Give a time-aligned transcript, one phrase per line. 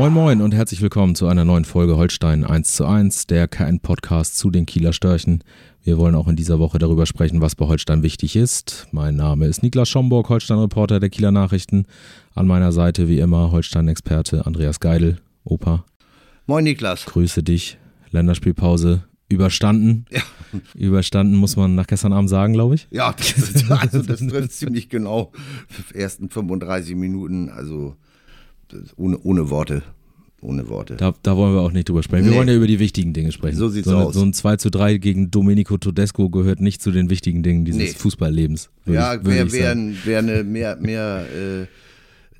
[0.00, 4.38] Moin Moin und herzlich willkommen zu einer neuen Folge Holstein 1 zu 1, der KN-Podcast
[4.38, 5.44] zu den Kieler Störchen.
[5.82, 8.88] Wir wollen auch in dieser Woche darüber sprechen, was bei Holstein wichtig ist.
[8.92, 11.84] Mein Name ist Niklas Schomburg, Holstein-Reporter der Kieler Nachrichten.
[12.34, 15.18] An meiner Seite wie immer Holstein-Experte Andreas Geidel.
[15.44, 15.84] Opa.
[16.46, 17.04] Moin Niklas.
[17.04, 17.76] Grüße dich.
[18.10, 20.06] Länderspielpause überstanden.
[20.10, 20.22] Ja.
[20.74, 22.88] Überstanden muss man nach gestern Abend sagen, glaube ich.
[22.90, 25.30] Ja, das, also das trifft ziemlich genau.
[25.92, 27.96] Ersten 35 Minuten, also
[28.96, 29.82] ohne, ohne Worte.
[30.42, 30.96] Ohne Worte.
[30.96, 32.24] Da, da wollen wir auch nicht drüber sprechen.
[32.24, 32.38] Wir nee.
[32.38, 33.58] wollen ja über die wichtigen Dinge sprechen.
[33.58, 34.14] So sieht's so, aus.
[34.14, 37.80] So ein 2 zu 3 gegen Domenico Todesco gehört nicht zu den wichtigen Dingen dieses
[37.80, 37.88] nee.
[37.88, 38.70] Fußballlebens.
[38.86, 41.66] Ja, wäre wär, wär eine mehr, mehr äh,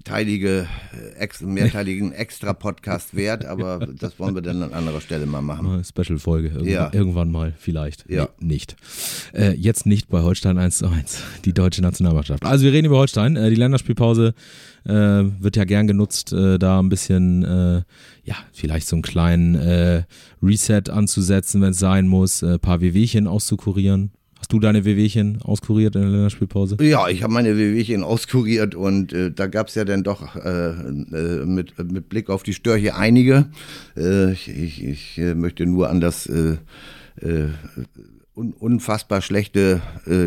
[0.04, 5.42] teilige, äh, ex, mehrteiligen Extra-Podcast wert, aber das wollen wir dann an anderer Stelle mal
[5.42, 5.82] machen.
[5.84, 6.90] Special-Folge, irgendwann, ja.
[6.92, 8.08] irgendwann mal vielleicht.
[8.08, 8.28] Ja.
[8.38, 8.76] Nee, nicht.
[9.32, 12.44] Äh, jetzt nicht bei Holstein 1 zu 1, die deutsche Nationalmannschaft.
[12.44, 13.36] Also wir reden über Holstein.
[13.36, 14.34] Äh, die Länderspielpause
[14.84, 17.82] äh, wird ja gern genutzt, äh, da ein bisschen, äh,
[18.24, 20.04] ja, vielleicht so einen kleinen
[20.42, 24.12] Reset anzusetzen, wenn es sein muss, ein paar Wehwehchen auszukurieren.
[24.40, 26.78] Hast du deine Wehwehchen auskuriert in der Länderspielpause?
[26.80, 30.70] Ja, ich habe meine Wehwehchen auskuriert und äh, da gab es ja dann doch äh,
[30.70, 33.50] äh, mit, mit Blick auf die Störche einige.
[33.98, 36.56] Äh, ich, ich, äh, möchte nur an das äh,
[38.34, 39.82] un, unfassbar schlechte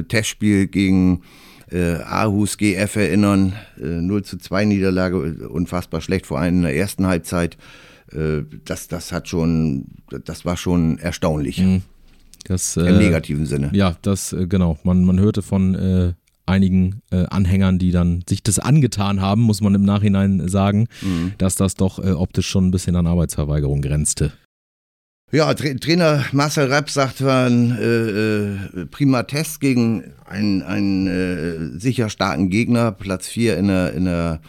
[0.08, 1.23] Testspiel gegen
[1.72, 3.53] Aarhus GF erinnern.
[3.77, 7.58] 0 zu 2 Niederlage, unfassbar schlecht, vor allem in der ersten Halbzeit.
[8.66, 9.86] das, das hat schon,
[10.23, 11.58] das war schon erstaunlich.
[11.59, 11.81] Mhm.
[12.45, 13.69] Das, Im äh, negativen Sinne.
[13.73, 14.77] Ja, das, äh, genau.
[14.83, 16.13] Man, man hörte von äh,
[16.45, 21.33] einigen äh, Anhängern, die dann sich das angetan haben, muss man im Nachhinein sagen, mhm.
[21.37, 24.33] dass das doch optisch schon ein bisschen an Arbeitsverweigerung grenzte.
[25.31, 32.49] Ja, Tra Trainer Marcel Rapp sagt, war ein prima Test gegen einen, einen sicher starken
[32.49, 34.42] Gegner, Platz 4 in der, in der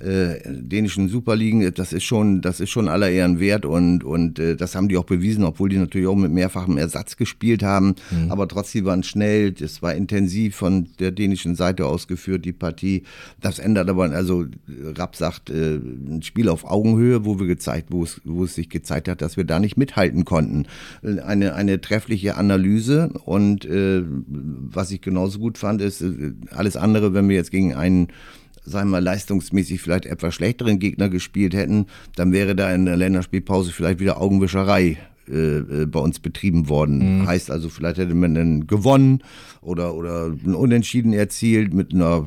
[0.00, 4.56] äh, dänischen Superligen, das ist schon, das ist schon aller Ehren wert und, und äh,
[4.56, 7.94] das haben die auch bewiesen, obwohl die natürlich auch mit mehrfachem Ersatz gespielt haben.
[8.10, 8.30] Mhm.
[8.30, 13.02] Aber trotzdem waren schnell, das war intensiv von der dänischen Seite ausgeführt, die Partie.
[13.40, 14.46] Das ändert aber, also
[14.96, 18.68] Rapp sagt, äh, ein Spiel auf Augenhöhe, wo wir gezeigt, wo es, wo es sich
[18.68, 20.66] gezeigt hat, dass wir da nicht mithalten konnten.
[21.02, 27.14] Eine, eine treffliche Analyse und äh, was ich genauso gut fand, ist äh, alles andere,
[27.14, 28.08] wenn wir jetzt gegen einen
[28.68, 31.86] sagen wir mal, leistungsmäßig vielleicht etwas schlechteren Gegner gespielt hätten,
[32.16, 34.98] dann wäre da in der Länderspielpause vielleicht wieder Augenwischerei
[35.30, 37.20] äh, äh, bei uns betrieben worden.
[37.20, 37.26] Mhm.
[37.26, 39.22] Heißt also, vielleicht hätte man dann gewonnen
[39.60, 42.26] oder, oder ein Unentschieden erzielt mit einer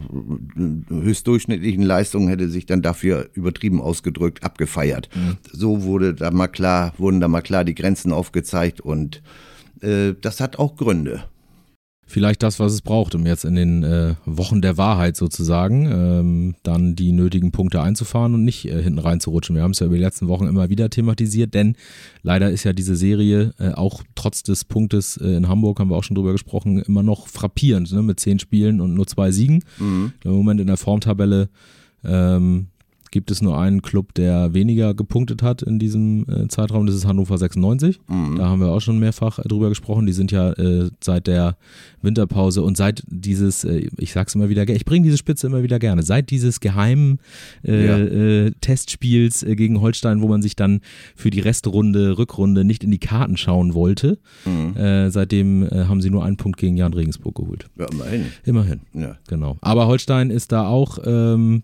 [0.89, 5.09] höchstdurchschnittlichen Leistung, hätte sich dann dafür übertrieben ausgedrückt abgefeiert.
[5.15, 5.37] Mhm.
[5.51, 9.23] So wurde da mal klar, wurden da mal klar die Grenzen aufgezeigt und
[9.81, 11.23] äh, das hat auch Gründe
[12.11, 16.55] vielleicht das, was es braucht, um jetzt in den äh, Wochen der Wahrheit sozusagen ähm,
[16.63, 19.55] dann die nötigen Punkte einzufahren und nicht äh, hinten reinzurutschen.
[19.55, 21.75] Wir haben es ja über die letzten Wochen immer wieder thematisiert, denn
[22.21, 25.95] leider ist ja diese Serie äh, auch trotz des Punktes äh, in Hamburg, haben wir
[25.95, 28.01] auch schon drüber gesprochen, immer noch frappierend, ne?
[28.01, 29.63] mit zehn Spielen und nur zwei Siegen.
[29.79, 30.13] Mhm.
[30.23, 31.49] Im Moment in der Formtabelle
[32.03, 32.67] ähm,
[33.11, 36.85] gibt es nur einen Club, der weniger gepunktet hat in diesem äh, Zeitraum.
[36.85, 37.99] Das ist Hannover 96.
[38.07, 38.37] Mhm.
[38.37, 40.05] Da haben wir auch schon mehrfach äh, drüber gesprochen.
[40.05, 41.57] Die sind ja äh, seit der
[42.01, 45.77] Winterpause und seit dieses, äh, ich sag's immer wieder, ich bringe diese Spitze immer wieder
[45.77, 47.19] gerne, seit dieses geheimen
[47.65, 47.97] äh, ja.
[47.97, 50.79] Äh, Testspiels gegen Holstein, wo man sich dann
[51.15, 54.19] für die Restrunde, Rückrunde nicht in die Karten schauen wollte.
[54.45, 55.09] Mhm.
[55.09, 57.69] seitdem haben sie nur einen Punkt gegen Jan Regensburg geholt.
[57.77, 58.25] Ja, immerhin.
[58.45, 58.79] Immerhin.
[58.93, 59.17] Ja.
[59.27, 59.57] Genau.
[59.61, 61.63] Aber Holstein ist da auch ähm,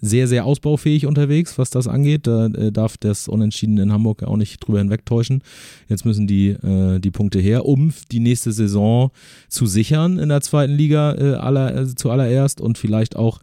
[0.00, 2.26] sehr, sehr ausbaufähig ausbaufähig unterwegs, was das angeht.
[2.26, 5.42] Da äh, darf das Unentschieden in Hamburg auch nicht drüber hinwegtäuschen.
[5.88, 9.10] Jetzt müssen die, äh, die Punkte her, um die nächste Saison
[9.48, 13.40] zu sichern in der zweiten Liga äh, aller, äh, zuallererst und vielleicht auch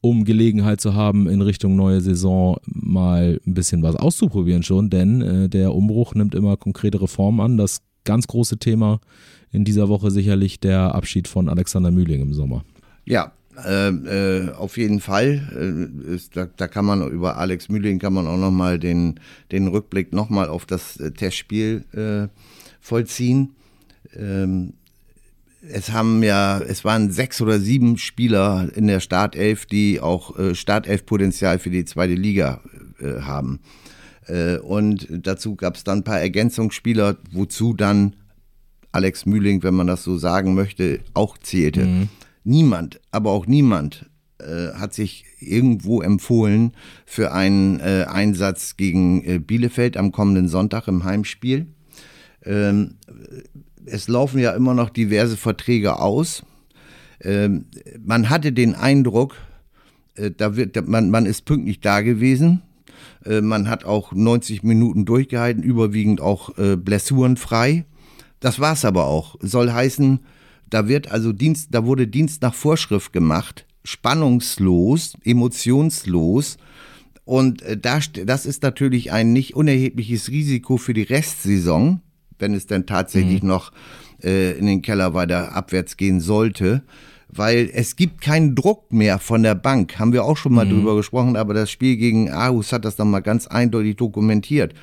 [0.00, 5.22] um Gelegenheit zu haben, in Richtung neue Saison mal ein bisschen was auszuprobieren schon, denn
[5.22, 7.56] äh, der Umbruch nimmt immer konkretere Formen an.
[7.56, 8.98] Das ganz große Thema
[9.52, 12.64] in dieser Woche sicherlich der Abschied von Alexander Mühling im Sommer.
[13.04, 15.90] Ja, äh, äh, auf jeden Fall.
[16.08, 19.20] Äh, ist, da, da, kann man über Alex Mühling kann man auch nochmal den,
[19.50, 22.28] den Rückblick nochmal auf das äh, Testspiel äh,
[22.80, 23.54] vollziehen.
[24.16, 24.72] Ähm,
[25.68, 30.54] es haben ja, es waren sechs oder sieben Spieler in der Startelf, die auch äh,
[30.54, 32.60] Startelf-Potenzial für die zweite Liga
[33.20, 33.58] haben.
[34.62, 38.14] Und dazu gab es dann ein paar Ergänzungsspieler, wozu dann
[38.92, 41.84] Alex Mühling, wenn man das so sagen möchte, auch zählte.
[41.84, 42.08] Mhm.
[42.44, 44.10] Niemand, aber auch niemand
[44.40, 46.72] äh, hat sich irgendwo empfohlen
[47.06, 51.66] für einen äh, Einsatz gegen äh, Bielefeld am kommenden Sonntag im Heimspiel.
[52.44, 52.96] Ähm,
[53.86, 56.44] es laufen ja immer noch diverse Verträge aus.
[57.20, 57.66] Ähm,
[58.04, 59.36] man hatte den Eindruck,
[60.16, 62.62] äh, da wird, man, man ist pünktlich da gewesen.
[63.24, 67.84] Äh, man hat auch 90 Minuten durchgehalten, überwiegend auch äh, blessurenfrei.
[68.40, 69.36] Das war's aber auch.
[69.40, 70.20] Soll heißen,
[70.72, 76.56] da wird also Dienst, da wurde Dienst nach Vorschrift gemacht, spannungslos, emotionslos.
[77.24, 82.00] Und äh, das, das ist natürlich ein nicht unerhebliches Risiko für die Restsaison,
[82.38, 83.48] wenn es denn tatsächlich mhm.
[83.48, 83.72] noch
[84.22, 86.82] äh, in den Keller weiter abwärts gehen sollte
[87.34, 89.98] weil es gibt keinen Druck mehr von der Bank.
[89.98, 90.70] Haben wir auch schon mal mhm.
[90.70, 94.74] drüber gesprochen, aber das Spiel gegen Aarhus hat das dann mal ganz eindeutig dokumentiert.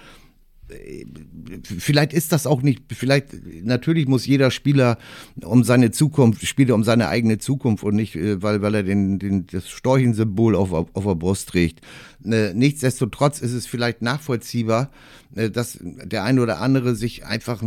[1.64, 3.28] Vielleicht ist das auch nicht, vielleicht,
[3.64, 4.98] natürlich muss jeder Spieler
[5.42, 9.20] um seine Zukunft, spielt um seine eigene Zukunft und nicht, äh, weil, weil er den,
[9.20, 11.82] den, das Storchensymbol auf, auf, der Brust trägt.
[12.24, 14.92] Äh, nichtsdestotrotz ist es vielleicht nachvollziehbar,
[15.36, 17.64] äh, dass der eine oder andere sich einfach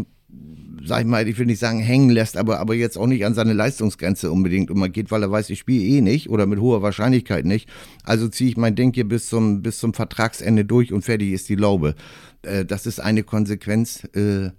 [0.85, 3.35] sag ich mal, ich will nicht sagen hängen lässt, aber, aber jetzt auch nicht an
[3.35, 6.61] seine Leistungsgrenze unbedingt und man geht, weil er weiß, ich spiele eh nicht oder mit
[6.61, 7.69] hoher Wahrscheinlichkeit nicht.
[8.05, 11.49] Also ziehe ich mein Ding hier bis zum, bis zum Vertragsende durch und fertig ist
[11.49, 11.95] die Laube.
[12.43, 14.51] Äh, das ist eine Konsequenz, äh,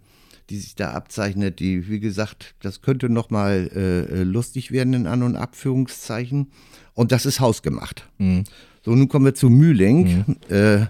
[0.49, 5.07] die sich da abzeichnet, die, wie gesagt, das könnte nochmal äh, äh, lustig werden in
[5.07, 6.51] An- und Abführungszeichen.
[6.93, 8.09] Und das ist hausgemacht.
[8.17, 8.43] Mhm.
[8.83, 10.25] So, nun kommen wir zu Mühling.
[10.27, 10.55] Mhm.
[10.55, 10.85] Äh,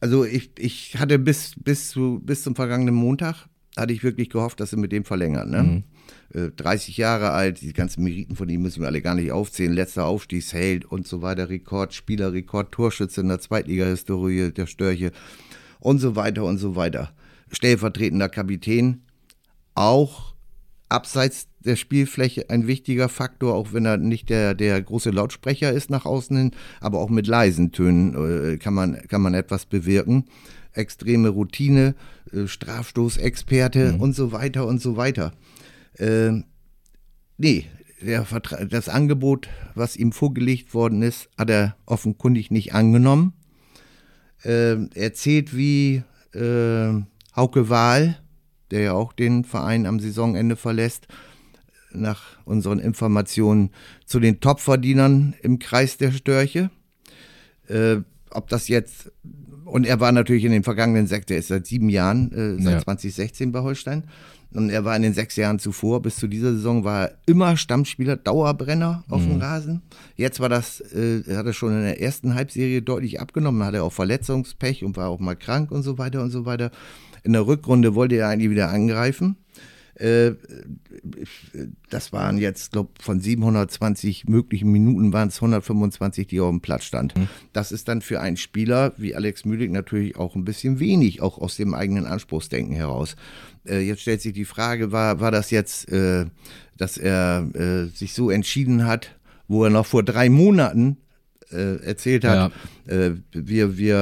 [0.00, 3.48] also ich, ich hatte bis, bis, zu, bis zum vergangenen Montag
[3.78, 5.50] hatte ich wirklich gehofft, dass sie mit dem verlängern.
[5.50, 5.62] Ne?
[5.62, 5.84] Mhm.
[6.56, 9.72] 30 äh, Jahre alt, die ganzen Meriten von ihm müssen wir alle gar nicht aufzählen.
[9.72, 15.12] Letzter Aufstiegsheld und so weiter, Rekord, Spielerrekord, Torschütze in der Zweitliga-Historie der Störche
[15.80, 17.12] und so weiter und so weiter.
[17.50, 19.02] Stellvertretender Kapitän,
[19.74, 20.34] auch
[20.88, 25.90] abseits der Spielfläche ein wichtiger Faktor, auch wenn er nicht der, der große Lautsprecher ist
[25.90, 30.24] nach außen hin, aber auch mit leisen Tönen äh, kann, man, kann man etwas bewirken
[30.72, 31.94] extreme Routine,
[32.32, 34.00] äh, Strafstoßexperte mhm.
[34.00, 35.32] und so weiter und so weiter.
[35.94, 36.42] Äh,
[37.36, 37.66] nee,
[38.00, 38.24] der
[38.68, 43.32] das Angebot, was ihm vorgelegt worden ist, hat er offenkundig nicht angenommen.
[44.42, 46.92] Äh, er zählt wie äh,
[47.34, 48.18] Hauke Wahl,
[48.70, 51.08] der ja auch den Verein am Saisonende verlässt,
[51.90, 53.70] nach unseren Informationen
[54.04, 56.70] zu den Topverdienern im Kreis der Störche.
[57.68, 57.98] Äh,
[58.30, 59.10] ob das jetzt
[59.68, 62.74] und er war natürlich in den vergangenen sechs, der ist seit sieben Jahren, äh, seit
[62.74, 62.82] ja.
[62.82, 64.04] 2016 bei Holstein.
[64.54, 67.56] Und er war in den sechs Jahren zuvor, bis zu dieser Saison, war er immer
[67.58, 69.28] Stammspieler, Dauerbrenner auf mhm.
[69.28, 69.82] dem Rasen.
[70.16, 73.92] Jetzt war das, äh, hat er schon in der ersten Halbserie deutlich abgenommen, hatte auch
[73.92, 76.70] Verletzungspech und war auch mal krank und so weiter und so weiter.
[77.24, 79.36] In der Rückrunde wollte er eigentlich wieder angreifen.
[79.98, 80.32] Äh,
[81.90, 86.84] das waren jetzt, glaube von 720 möglichen Minuten waren es 125, die auf dem Platz
[86.84, 87.22] standen.
[87.22, 87.28] Mhm.
[87.52, 91.38] Das ist dann für einen Spieler wie Alex Mühlig natürlich auch ein bisschen wenig, auch
[91.38, 93.16] aus dem eigenen Anspruchsdenken heraus.
[93.66, 96.26] Äh, jetzt stellt sich die Frage, war, war das jetzt, äh,
[96.76, 99.16] dass er sich so entschieden hat,
[99.48, 100.98] wo er noch vor drei Monaten
[101.52, 102.52] äh, erzählt hat.
[102.86, 102.94] Ja.
[102.94, 103.96] Äh, wir, wir,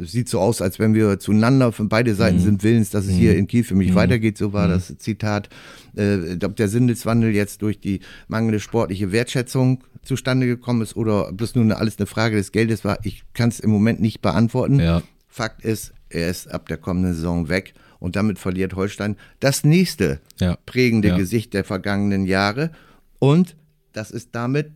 [0.00, 2.42] äh, sieht so aus, als wenn wir zueinander von beide Seiten mhm.
[2.42, 3.16] sind willens, dass es mhm.
[3.16, 3.96] hier in Kiel für mich mhm.
[3.96, 4.38] weitergeht.
[4.38, 4.72] So war mhm.
[4.72, 5.48] das Zitat.
[5.96, 11.38] Äh, ob der Sinneswandel jetzt durch die mangelnde sportliche Wertschätzung zustande gekommen ist oder ob
[11.38, 14.80] das nur alles eine Frage des Geldes war, ich kann es im Moment nicht beantworten.
[14.80, 15.02] Ja.
[15.28, 20.20] Fakt ist, er ist ab der kommenden Saison weg und damit verliert Holstein das nächste
[20.38, 20.56] ja.
[20.66, 21.16] prägende.
[21.16, 22.70] Gesicht der vergangenen Jahre
[23.18, 23.56] und
[23.92, 24.72] das ist damit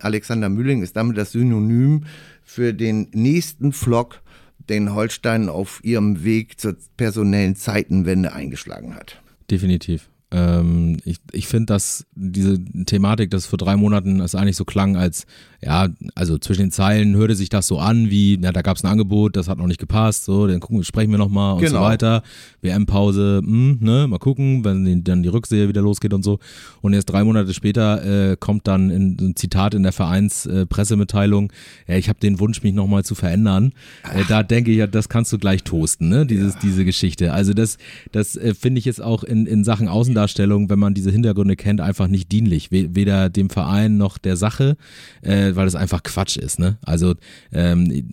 [0.00, 2.04] Alexander Mühling ist damit das Synonym
[2.42, 4.20] für den nächsten Flock,
[4.68, 9.20] den Holstein auf ihrem Weg zur personellen Zeitenwende eingeschlagen hat.
[9.50, 10.08] Definitiv.
[10.36, 14.96] Ähm, ich ich finde, dass diese Thematik, dass vor drei Monaten es eigentlich so klang,
[14.96, 15.26] als
[15.62, 18.84] ja, also zwischen den Zeilen hörte sich das so an, wie, ja, da gab es
[18.84, 21.78] ein Angebot, das hat noch nicht gepasst, so, dann gucken, sprechen wir nochmal und genau.
[21.78, 22.22] so weiter.
[22.60, 26.38] WM-Pause, hm, ne, mal gucken, wenn dann die Rücksehe wieder losgeht und so.
[26.82, 31.50] Und erst drei Monate später äh, kommt dann in, ein Zitat in der Vereinspressemitteilung,
[31.86, 33.72] äh, ja, ich habe den Wunsch, mich nochmal zu verändern.
[34.14, 36.60] Äh, da denke ich ja, das kannst du gleich toasten, ne, dieses, ja.
[36.62, 37.32] diese Geschichte.
[37.32, 37.78] Also das,
[38.12, 40.25] das äh, finde ich jetzt auch in, in Sachen Außendarstellung,
[40.68, 42.70] wenn man diese Hintergründe kennt, einfach nicht dienlich.
[42.70, 44.76] Weder dem Verein noch der Sache.
[45.22, 46.58] Äh, weil das einfach Quatsch ist.
[46.58, 46.78] Ne?
[46.82, 47.14] Also
[47.52, 48.04] ähm,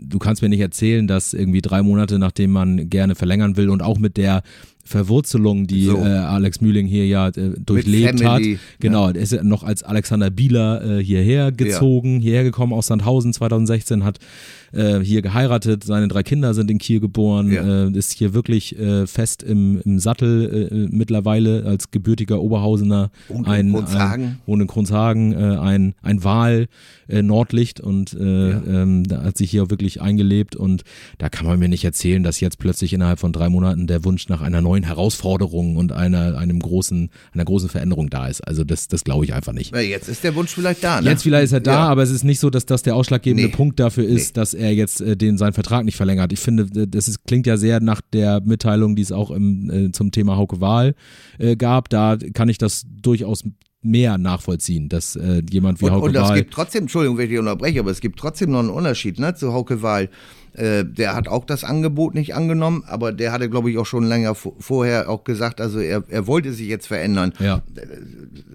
[0.00, 3.82] du kannst mir nicht erzählen, dass irgendwie drei Monate, nachdem man gerne verlängern will und
[3.82, 4.42] auch mit der
[4.90, 5.96] Verwurzelung, die So.
[5.98, 8.42] äh, Alex Mühling hier ja äh, durchlebt hat.
[8.80, 13.32] Genau, er ist ja noch als Alexander Bieler äh, hierher gezogen, hierher gekommen aus Sandhausen
[13.32, 14.18] 2016, hat
[14.72, 17.86] äh, hier geheiratet, seine drei Kinder sind in Kiel geboren, Ja.
[17.86, 23.10] äh, ist hier wirklich äh, fest im, im Sattel mittlerweile als gebürtiger Oberhausener.
[23.28, 23.74] Wohnt in ein.
[23.76, 26.66] Ein, wohnt in Kronshagen, äh, ein, ein Wahl,
[27.12, 30.82] Nordlicht und äh, ähm, da hat sich hier auch wirklich eingelebt und
[31.18, 34.28] da kann man mir nicht erzählen, dass jetzt plötzlich innerhalb von drei Monaten der Wunsch
[34.28, 38.40] nach einer neuen Herausforderung und einer, einem großen, einer großen Veränderung da ist.
[38.40, 39.72] Also das, das glaube ich einfach nicht.
[39.72, 41.10] Na, jetzt ist der Wunsch vielleicht da, ne?
[41.10, 41.88] Jetzt vielleicht ist er da, Ja.
[41.88, 43.54] aber es ist nicht so, dass das der ausschlaggebende Nee.
[43.54, 46.32] Punkt dafür ist, dass er jetzt äh, den seinen Vertrag nicht verlängert.
[46.32, 49.92] Ich finde, das ist, klingt ja sehr nach der Mitteilung, die es auch im, äh,
[49.92, 50.94] zum Thema Hauke Wahl
[51.38, 51.88] äh, gab.
[51.88, 53.44] Da kann ich das durchaus
[53.82, 57.24] mehr nachvollziehen, dass äh, jemand wie Und, Hauke und es Wahl gibt trotzdem, Entschuldigung, wenn
[57.24, 60.10] ich dich unterbreche, aber es gibt trotzdem noch einen Unterschied ne, zu Hauke Wahl.
[60.52, 64.04] Äh, der hat auch das Angebot nicht angenommen, aber der hatte, glaube ich, auch schon
[64.04, 67.32] länger vo- vorher auch gesagt, also er, er wollte sich jetzt verändern.
[67.38, 67.62] ja.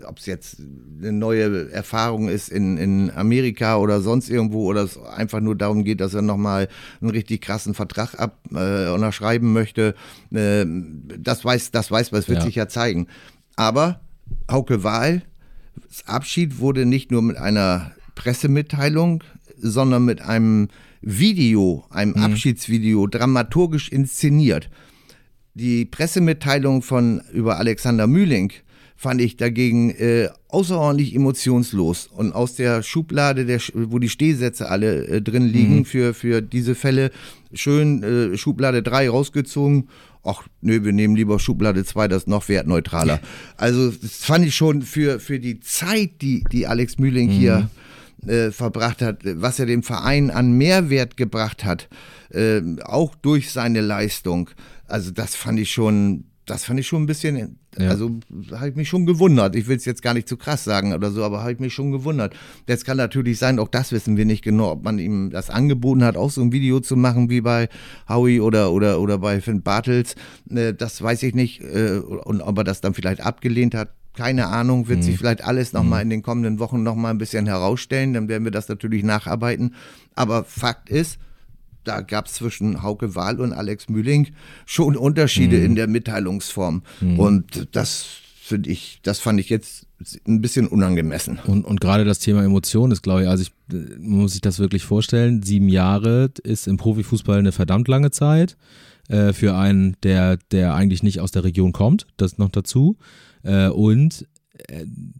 [0.05, 0.57] Ob es jetzt
[0.99, 5.83] eine neue Erfahrung ist in, in Amerika oder sonst irgendwo oder es einfach nur darum
[5.83, 6.67] geht, dass er nochmal
[7.01, 9.95] einen richtig krassen Vertrag ab, äh, unterschreiben möchte,
[10.31, 10.65] äh,
[11.17, 12.45] das weiß, das weiß man, es wird Ja.
[12.45, 13.07] sich ja zeigen.
[13.55, 14.01] Aber
[14.49, 15.23] Hauke Wahl,
[15.87, 19.23] das Abschied wurde nicht nur mit einer Pressemitteilung,
[19.57, 20.69] sondern mit einem
[21.01, 24.69] Video, einem Abschiedsvideo, dramaturgisch inszeniert.
[25.53, 28.51] Die Pressemitteilung von über Alexander Mühling
[28.97, 35.05] fand ich dagegen äh, außerordentlich emotionslos und aus der Schublade, der, wo die Stehsätze alle
[35.05, 37.11] äh, drin liegen für, für diese Fälle,
[37.53, 39.89] schön äh, Schublade 3 rausgezogen.
[40.25, 43.19] Ach, nö, wir nehmen lieber Schublade 2, das ist noch wertneutraler.
[43.57, 47.69] Also, das fand ich schon für, für die Zeit, die, die Alex Mühling hier
[48.27, 51.87] äh, verbracht hat, was er dem Verein an Mehrwert gebracht hat,
[52.31, 54.49] äh, auch durch seine Leistung.
[54.87, 57.89] Also das fand ich schon, das fand ich schon ein bisschen, Ja.
[57.89, 58.11] also
[58.51, 59.55] habe ich mich schon gewundert.
[59.55, 61.73] Ich will es jetzt gar nicht zu krass sagen oder so, aber habe ich mich
[61.73, 62.35] schon gewundert.
[62.67, 66.03] Jetzt kann natürlich sein, auch das wissen wir nicht genau, ob man ihm das angeboten
[66.03, 67.67] hat, auch so ein Video zu machen wie bei
[68.07, 70.15] Howie oder oder oder bei Finn Bartels.
[70.49, 73.89] Äh, das weiß ich nicht äh, und ob er das dann vielleicht abgelehnt hat.
[74.15, 78.13] Keine Ahnung, wird sich vielleicht alles nochmal in den kommenden Wochen nochmal ein bisschen herausstellen.
[78.13, 79.75] Dann werden wir das natürlich nacharbeiten.
[80.15, 81.17] Aber Fakt ist,
[81.85, 84.27] da gab es zwischen Hauke Wahl und Alex Mühling
[84.65, 86.83] schon Unterschiede in der Mitteilungsform.
[87.17, 88.05] Und das
[88.45, 89.87] finde ich, das fand ich jetzt
[90.27, 91.39] ein bisschen unangemessen.
[91.47, 93.51] Und, und gerade das Thema Emotion ist, glaube ich, also ich
[93.97, 98.55] muss sich das wirklich vorstellen, sieben Jahre ist im Profifußball eine verdammt lange Zeit
[99.07, 102.97] äh, für einen, der, der eigentlich nicht aus der Region kommt, das noch dazu.
[103.43, 104.27] Äh, und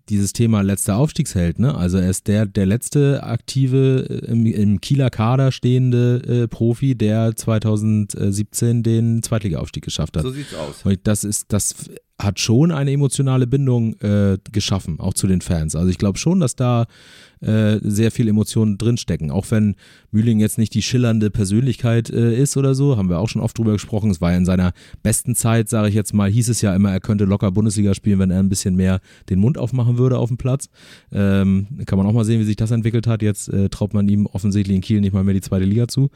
[0.10, 1.76] dieses Thema letzter Aufstiegsheld, ne?
[1.76, 6.96] Also er ist der, der letzte aktive äh, im, im Kieler Kader stehende äh, Profi,
[6.96, 10.24] der 2017 den Zweitligaaufstieg geschafft hat.
[10.24, 10.84] So sieht's aus.
[11.04, 15.76] Das ist, das hat schon eine emotionale Bindung äh, geschaffen, auch zu den Fans.
[15.76, 16.86] Also ich glaube schon, dass da
[17.46, 19.32] äh, sehr viel Emotionen drinstecken.
[19.32, 19.76] Auch wenn
[20.12, 23.58] Mühling jetzt nicht die schillernde Persönlichkeit äh, ist oder so, haben wir auch schon oft
[23.58, 24.10] drüber gesprochen.
[24.10, 24.74] Es war ja in seiner
[25.04, 28.20] besten Zeit, sage ich jetzt mal, hieß es ja immer, er könnte locker Bundesliga spielen,
[28.20, 29.00] wenn er ein bisschen mehr
[29.30, 30.70] den Mund aufmachen würde auf dem Platz.
[31.12, 33.22] Ähm, kann man auch mal sehen, wie sich das entwickelt hat.
[33.22, 36.10] Jetzt äh, traut man ihm offensichtlich in Kiel nicht mal mehr die zweite Liga zu.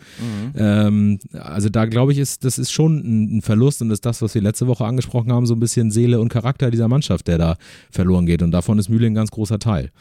[0.56, 4.06] Ähm, also da glaube ich, ist das ist schon ein, ein Verlust und das ist
[4.06, 7.28] das, was wir letzte Woche angesprochen haben, so ein bisschen Seele und Charakter dieser Mannschaft,
[7.28, 7.58] der da
[7.92, 8.42] verloren geht.
[8.42, 9.92] Und davon ist Mühling ein ganz großer Teil.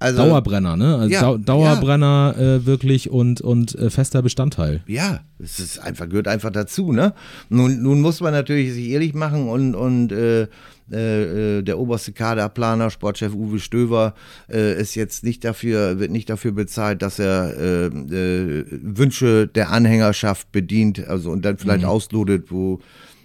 [0.00, 0.96] Also, Dauerbrenner, ne?
[0.96, 4.80] Also ja, Dau Dauerbrenner äh, wirklich und, und äh, fester Bestandteil.
[4.86, 7.12] Ja, es ist einfach, gehört einfach dazu, ne?
[7.50, 10.48] Nun, nun muss man natürlich sich ehrlich machen und, und äh,
[10.90, 14.14] äh, der oberste Kaderplaner, Sportchef Uwe Stöver,
[14.50, 20.50] äh, ist jetzt nicht dafür, wird nicht dafür bezahlt, dass er äh, Wünsche der Anhängerschaft
[20.50, 22.80] bedient, also und dann vielleicht auslodet, wo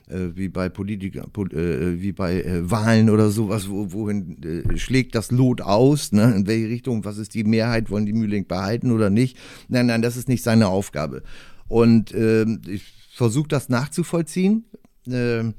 [0.07, 5.15] wie bei Politikern, po, äh, wie bei äh, Wahlen oder sowas, wo, wohin äh, schlägt
[5.15, 6.33] das Lot aus, ne?
[6.35, 9.37] in welche Richtung, was ist die Mehrheit, wollen die Mühling behalten oder nicht?
[9.67, 11.23] Nein, nein, das ist nicht seine Aufgabe.
[11.67, 12.83] Und ähm, ich
[13.15, 14.65] versuche das nachzuvollziehen,
[15.07, 15.55] ähm,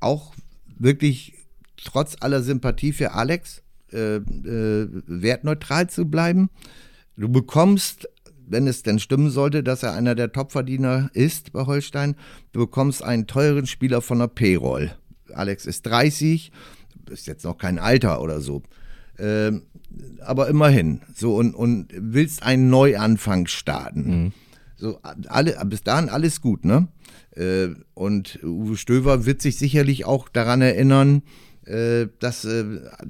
[0.00, 0.34] auch
[0.78, 1.34] wirklich
[1.76, 6.50] trotz aller Sympathie für Alex äh, äh, wertneutral zu bleiben.
[7.16, 8.08] Du bekommst
[8.50, 12.16] wenn es denn stimmen sollte, dass er einer der Topverdiener ist bei Holstein,
[12.52, 14.92] du bekommst einen teuren Spieler von der Payroll.
[15.32, 16.50] Alex ist 30,
[17.10, 18.62] ist jetzt noch kein Alter oder so.
[19.18, 19.62] Ähm,
[20.20, 21.00] aber immerhin.
[21.14, 24.32] So, und, und willst einen Neuanfang starten.
[24.76, 26.88] So, alle, bis dahin alles gut, ne?
[27.34, 31.22] Äh, und Uwe Stöver wird sich sicherlich auch daran erinnern,
[32.18, 32.64] dass, äh,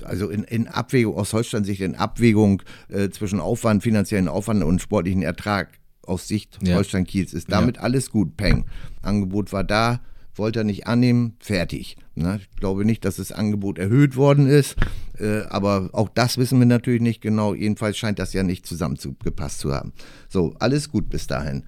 [0.04, 5.22] also in, in Abwägung, aus Holstein-Sicht in Abwägung äh, zwischen Aufwand, finanziellen Aufwand und sportlichen
[5.22, 6.76] Ertrag aus Sicht Ja.
[6.76, 8.64] Holstein-Kiels ist damit alles gut, Peng.
[9.02, 10.00] Angebot war da,
[10.34, 11.96] wollte er nicht annehmen, fertig.
[12.14, 12.40] Ne?
[12.40, 14.76] Ich glaube nicht, dass das Angebot erhöht worden ist,
[15.18, 17.54] äh, aber auch das wissen wir natürlich nicht genau.
[17.54, 19.92] Jedenfalls scheint das ja nicht zusammengepasst zu haben.
[20.28, 21.64] So, alles gut bis dahin.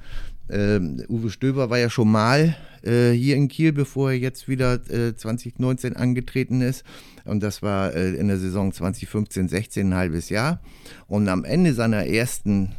[0.51, 4.75] Ähm, Uwe Stöber war ja schon mal äh, hier in Kiel, bevor er jetzt wieder
[4.91, 6.85] äh, 2019 angetreten ist.
[7.25, 10.61] Und das war äh, in der Saison 2015, 16 ein halbes Jahr.
[11.07, 12.73] Und am Ende seiner ersten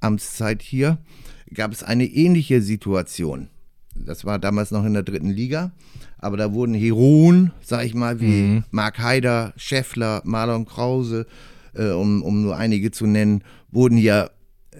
[0.00, 0.98] Amtszeit hier
[1.52, 3.48] gab es eine ähnliche Situation.
[3.94, 5.72] Das war damals noch in der dritten Liga.
[6.18, 8.64] Aber da wurden Heroen, sag ich mal, wie mhm.
[8.70, 11.26] Mark Haider, Scheffler, Marlon Krause,
[11.74, 14.30] äh, um, um nur einige zu nennen, wurden ja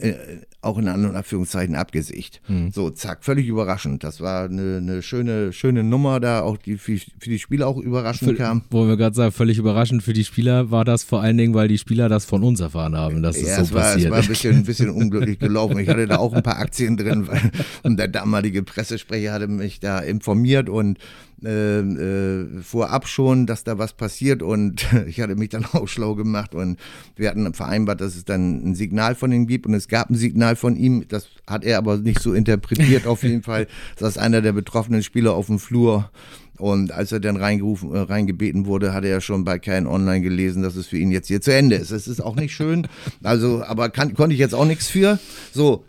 [0.01, 0.15] äh,
[0.61, 2.41] auch in anderen Anführungszeichen abgesicht.
[2.49, 2.73] Mhm.
[2.73, 4.03] So, zack, völlig überraschend.
[4.03, 7.79] Das war eine, eine, schöne, schöne Nummer da, auch die für, für die Spieler auch
[7.79, 8.63] überraschend für, kam.
[8.71, 11.69] Wo wir gerade sagen, völlig überraschend für die Spieler war das vor allen Dingen, weil
[11.69, 14.07] die Spieler das von uns erfahren haben, dass ja, es so es war, passiert.
[14.07, 15.79] Es war ein bisschen, ein bisschen unglücklich gelaufen.
[15.79, 17.41] Ich hatte da auch ein paar Aktien drin weil,
[17.83, 20.99] und der damalige Pressesprecher hatte mich da informiert und
[21.45, 24.43] äh, äh, vorab schon, dass da was passiert.
[24.43, 26.55] Und ich hatte mich dann auch schlau gemacht.
[26.55, 26.79] Und
[27.17, 29.67] wir hatten vereinbart, dass es dann ein Signal von ihm gibt.
[29.67, 33.23] Und es gab ein Signal von ihm, das hat er aber nicht so interpretiert auf
[33.23, 33.67] jeden Fall,
[33.99, 36.11] dass einer der betroffenen Spieler auf dem Flur.
[36.59, 40.63] Und als er dann reingerufen, äh, reingebeten wurde, hat er schon bei Kein Online gelesen,
[40.63, 41.91] dass es für ihn jetzt hier zu Ende ist.
[41.91, 42.89] Es ist auch nicht schön,
[43.23, 45.19] also aber kann, konnte ich jetzt auch nichts für.
[45.53, 45.85] So,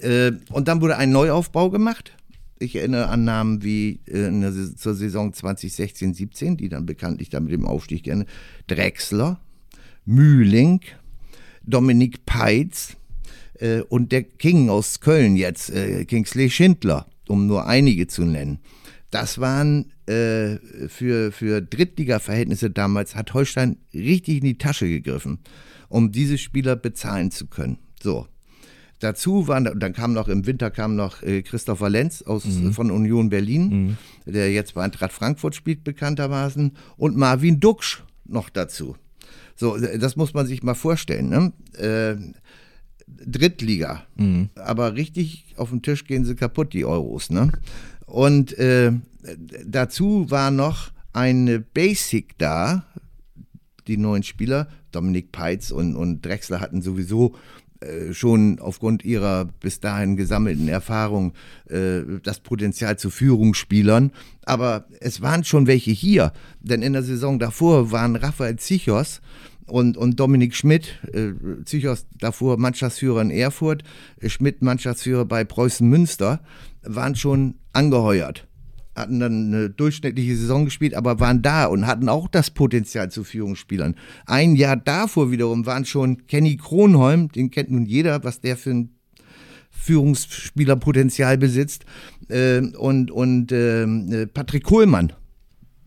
[0.00, 2.13] äh, und dann wurde ein Neuaufbau gemacht
[2.58, 4.30] ich erinnere an Namen wie äh,
[4.76, 8.26] zur Saison 2016-17, die dann bekanntlich da mit dem Aufstieg gerne
[8.66, 9.40] Drexler,
[10.04, 10.80] Mühling,
[11.64, 12.96] Dominik Peitz
[13.58, 18.58] äh, und der King aus Köln jetzt, äh, Kingsley Schindler, um nur einige zu nennen.
[19.10, 20.56] Das waren äh,
[20.88, 25.38] für, für Drittliga-Verhältnisse damals, hat Holstein richtig in die Tasche gegriffen,
[25.88, 27.78] um diese Spieler bezahlen zu können.
[28.02, 28.26] So,
[29.04, 32.72] Dazu waren, dann kam noch im Winter kam noch äh, Christopher Lenz aus, mhm.
[32.72, 34.32] von Union Berlin, mhm.
[34.32, 38.96] der jetzt bei Eintracht Frankfurt spielt, bekanntermaßen, und Marvin Duksch noch dazu.
[39.56, 41.28] So, das muss man sich mal vorstellen.
[41.28, 41.52] Ne?
[41.78, 42.16] Äh,
[43.06, 44.06] Drittliga.
[44.16, 44.48] Mhm.
[44.54, 47.28] Aber richtig auf den Tisch gehen sie kaputt, die Euros.
[47.28, 47.52] Ne?
[48.06, 48.90] Und äh,
[49.66, 52.86] dazu war noch eine Basic da,
[53.86, 57.63] die neuen Spieler, Dominik Peitz und, und Drexler hatten sowieso äh,
[58.12, 61.32] schon aufgrund ihrer bis dahin gesammelten Erfahrung
[61.68, 64.12] äh, das Potenzial zu Führungsspielern.
[64.44, 69.20] Aber es waren schon welche hier, denn in der Saison davor waren Raphael Zichos
[69.66, 71.32] und, und Dominik Schmidt, äh,
[71.64, 73.82] Zichos davor Mannschaftsführer in Erfurt,
[74.26, 76.40] Schmidt Mannschaftsführer bei Preußen Münster,
[76.82, 78.46] waren schon angeheuert
[78.94, 83.24] hatten dann eine durchschnittliche Saison gespielt, aber waren da und hatten auch das Potenzial zu
[83.24, 83.96] Führungsspielern.
[84.26, 88.70] Ein Jahr davor wiederum waren schon Kenny Kronholm, den kennt nun jeder, was der für
[88.70, 88.90] ein
[89.70, 91.84] Führungsspielerpotenzial besitzt,
[92.28, 95.12] äh, und, und ähm, äh, Patrick Kohlmann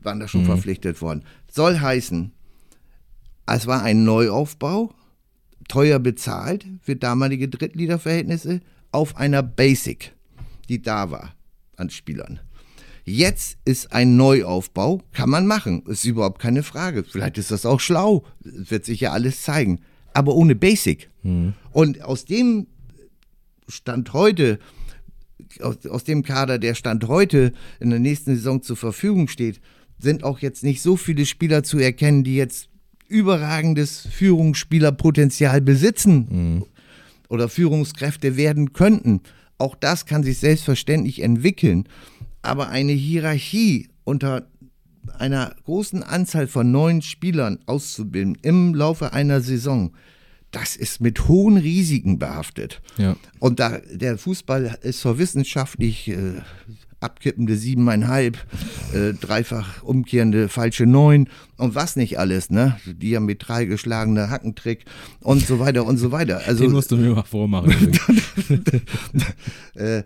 [0.02, 0.48] waren da schon mhm.
[0.48, 1.24] verpflichtet worden.
[1.52, 2.32] Soll heißen,
[3.48, 4.94] es war ein Neuaufbau,
[5.68, 10.14] teuer bezahlt für damalige Drittliederverhältnisse, auf einer Basic,
[10.70, 11.34] die da war
[11.76, 12.40] an Spielern.
[13.10, 17.06] Jetzt ist ein Neuaufbau, kann man machen, ist überhaupt keine Frage.
[17.06, 19.80] Vielleicht ist das auch schlau, wird sich ja alles zeigen,
[20.14, 21.10] aber ohne Basic.
[21.24, 21.54] Mhm.
[21.72, 22.68] Und aus dem
[23.70, 24.60] Stand heute,
[25.62, 29.62] aus, aus dem Kader, der Stand heute in der nächsten Saison zur Verfügung steht,
[29.98, 32.68] sind auch jetzt nicht so viele Spieler zu erkennen, die jetzt
[33.08, 36.66] überragendes Führungsspielerpotenzial besitzen mhm.
[37.30, 39.22] oder Führungskräfte werden könnten.
[39.58, 41.88] Auch das kann sich selbstverständlich entwickeln.
[42.42, 44.48] Aber eine Hierarchie unter
[45.18, 49.96] einer großen Anzahl von neuen Spielern auszubilden im Laufe einer Saison,
[50.52, 52.82] das ist mit hohen Risiken behaftet.
[52.98, 53.16] Ja.
[53.40, 56.42] Und da der Fußball ist zwar wissenschaftlich äh,
[57.00, 58.38] abkippende siebeneinhalb,
[58.94, 62.80] äh, dreifach umkehrende falsche neun und was nicht alles, ne?
[62.86, 64.86] Diametral geschlagene Hackentrick
[65.22, 66.42] und so weiter und so weiter.
[66.48, 67.72] Also, Den musst du mir mal vormachen.
[69.76, 70.04] äh,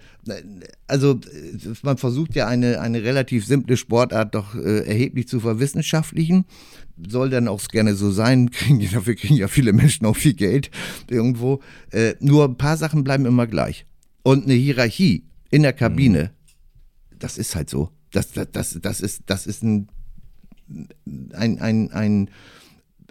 [0.87, 1.19] also
[1.81, 6.45] man versucht ja eine, eine relativ simple Sportart doch äh, erheblich zu verwissenschaftlichen.
[7.07, 10.71] Soll dann auch gerne so sein, kriegen, dafür kriegen ja viele Menschen auch viel Geld
[11.09, 11.61] irgendwo.
[11.91, 13.85] Äh, nur ein paar Sachen bleiben immer gleich.
[14.23, 16.40] Und eine Hierarchie in der Kabine, mhm
[17.23, 17.89] das ist halt so.
[18.11, 19.87] Das, das, das, das, ist, das ist ein,
[21.33, 22.29] ein, ein, ein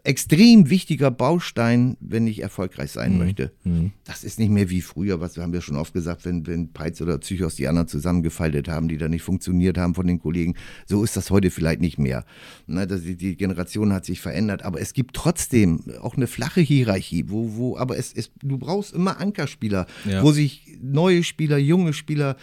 [0.05, 3.19] extrem wichtiger Baustein, wenn ich erfolgreich sein mhm.
[3.19, 3.53] möchte.
[3.65, 3.93] Mhm.
[4.05, 7.01] Das ist nicht mehr wie früher, was haben wir schon oft gesagt, wenn, wenn Peitz
[7.01, 10.55] oder Psychos die anderen zusammengefaltet haben, die da nicht funktioniert haben von den Kollegen.
[10.87, 12.25] So ist das heute vielleicht nicht mehr.
[12.67, 17.27] Ne, das, die Generation hat sich verändert, aber es gibt trotzdem auch eine flache Hierarchie,
[17.29, 20.23] wo, wo aber es, es, du brauchst immer Ankerspieler, ja.
[20.23, 22.37] wo sich neue Spieler, junge Spieler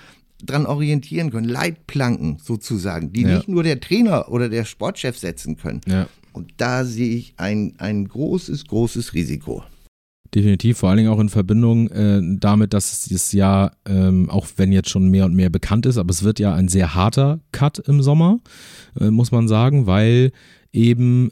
[0.43, 3.35] dran orientieren können, Leitplanken sozusagen, die Ja.
[3.37, 5.81] nicht nur der Trainer oder der Sportchef setzen können.
[5.87, 6.07] Ja.
[6.33, 9.63] Und da sehe ich ein, ein großes, großes Risiko.
[10.35, 14.45] Definitiv, vor allen Dingen auch in Verbindung äh, damit, dass es dieses Jahr, ähm, auch
[14.57, 17.39] wenn jetzt schon mehr und mehr bekannt ist, aber es wird ja ein sehr harter
[17.53, 18.39] Cut im Sommer,
[18.99, 20.31] äh, muss man sagen, weil
[20.73, 21.31] eben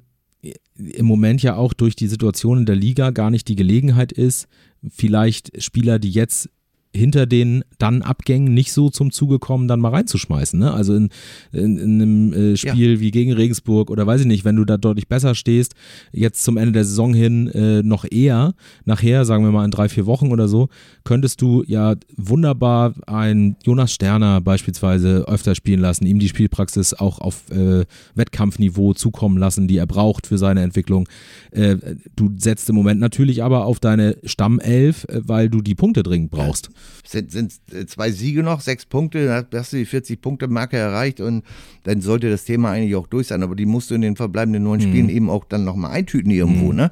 [0.76, 4.48] im Moment ja auch durch die Situation in der Liga gar nicht die Gelegenheit ist,
[4.90, 6.50] vielleicht Spieler, die jetzt
[6.96, 10.60] hinter den dann Abgängen nicht so zum Zuge kommen, dann mal reinzuschmeißen.
[10.60, 10.74] Ne?
[10.74, 11.10] Also in,
[11.52, 14.78] in, in einem äh, Spiel wie gegen Regensburg oder weiß ich nicht, wenn du da
[14.78, 15.76] deutlich besser stehst,
[16.12, 18.54] jetzt zum Ende der Saison hin äh, noch eher,
[18.86, 20.70] nachher, sagen wir mal in drei, vier Wochen oder so,
[21.04, 27.20] könntest du ja wunderbar einen Jonas Sterner beispielsweise öfter spielen lassen, ihm die Spielpraxis auch
[27.20, 31.08] auf äh, Wettkampfniveau zukommen lassen, die er braucht für seine Entwicklung.
[31.52, 31.78] Äh,
[32.16, 36.32] du setzt im Moment natürlich aber auf deine Stammelf, äh, weil du die Punkte dringend
[36.32, 36.70] brauchst.
[37.06, 41.44] Sind, sind äh, zwei Siege noch, sechs Punkte, dann hast du die 40-Punkte-Marke erreicht und
[41.84, 43.44] dann sollte das Thema eigentlich auch durch sein.
[43.44, 46.74] Aber die musst du in den verbleibenden neun Spielen eben auch dann nochmal eintüten irgendwo.
[46.74, 46.92] Ne?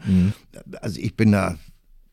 [0.81, 1.57] Also ich bin da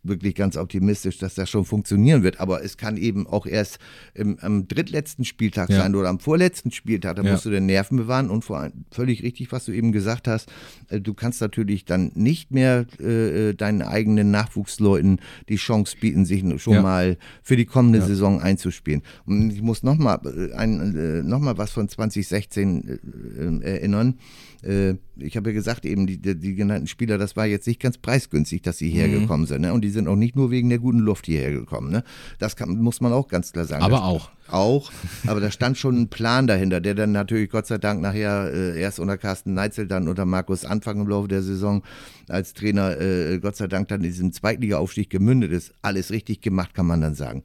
[0.03, 2.41] wirklich ganz optimistisch, dass das schon funktionieren wird.
[2.41, 3.79] Aber es kann eben auch erst
[4.15, 5.79] im, am drittletzten Spieltag Ja.
[5.79, 7.17] sein oder am vorletzten Spieltag.
[7.17, 7.33] Da Ja.
[7.33, 10.49] musst du den Nerven bewahren und vor allem völlig richtig, was du eben gesagt hast.
[10.89, 16.25] äh, Du kannst natürlich dann nicht mehr äh, äh, deinen eigenen Nachwuchsleuten die Chance bieten,
[16.25, 16.83] sich schon Ja.
[16.83, 18.01] mal für die kommende.
[18.03, 19.03] Saison einzuspielen.
[19.27, 20.21] Und ich muss nochmal
[20.57, 24.19] ein, äh, noch mal was von 2016 äh, äh, erinnern.
[24.63, 27.81] Äh, ich habe ja gesagt, eben die, die, die genannten Spieler, das war jetzt nicht
[27.81, 29.63] ganz preisgünstig, dass sie hergekommen sind.
[29.63, 29.73] Ne?
[29.73, 31.91] Und die sind auch nicht nur wegen der guten Luft hierher gekommen.
[31.91, 32.05] Ne?
[32.39, 33.83] Das kann, muss man auch ganz klar sagen.
[33.83, 34.31] Aber Das- auch.
[34.53, 34.91] Auch,
[35.29, 38.81] aber da stand schon ein Plan dahinter, der dann natürlich Gott sei Dank nachher äh,
[38.81, 41.85] erst unter Carsten Neitzel, dann unter Markus Anfang im Laufe der Saison
[42.29, 45.73] als Trainer äh, Gott sei Dank dann in diesem Zweitliga-Aufstieg gemündet ist.
[45.83, 47.45] Alles richtig gemacht, kann man dann sagen.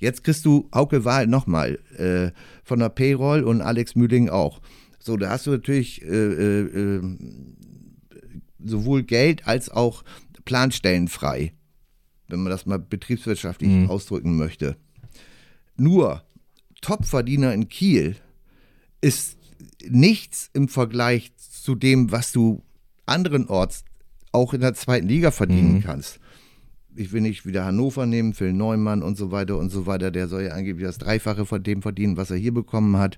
[0.00, 2.30] Jetzt kriegst du Hauke Wahl nochmal äh,
[2.64, 4.60] von der Payroll und Alex Mühling auch.
[5.00, 7.18] So, da hast du natürlich äh, äh, äh,
[8.62, 10.04] sowohl Geld als auch
[10.44, 11.52] Planstellen frei,
[12.28, 14.76] wenn man das mal betriebswirtschaftlich ausdrücken möchte.
[15.76, 16.22] Nur
[16.82, 18.16] Topverdiener in Kiel
[19.00, 19.38] ist
[19.88, 22.62] nichts im Vergleich zu dem, was du
[23.06, 23.84] anderenorts
[24.32, 26.20] auch in der zweiten Liga verdienen kannst.
[26.94, 30.10] Ich will nicht wieder Hannover nehmen, Phil Neumann und so weiter und so weiter.
[30.10, 33.16] Der soll ja angeblich das Dreifache von dem verdienen, was er hier bekommen hat.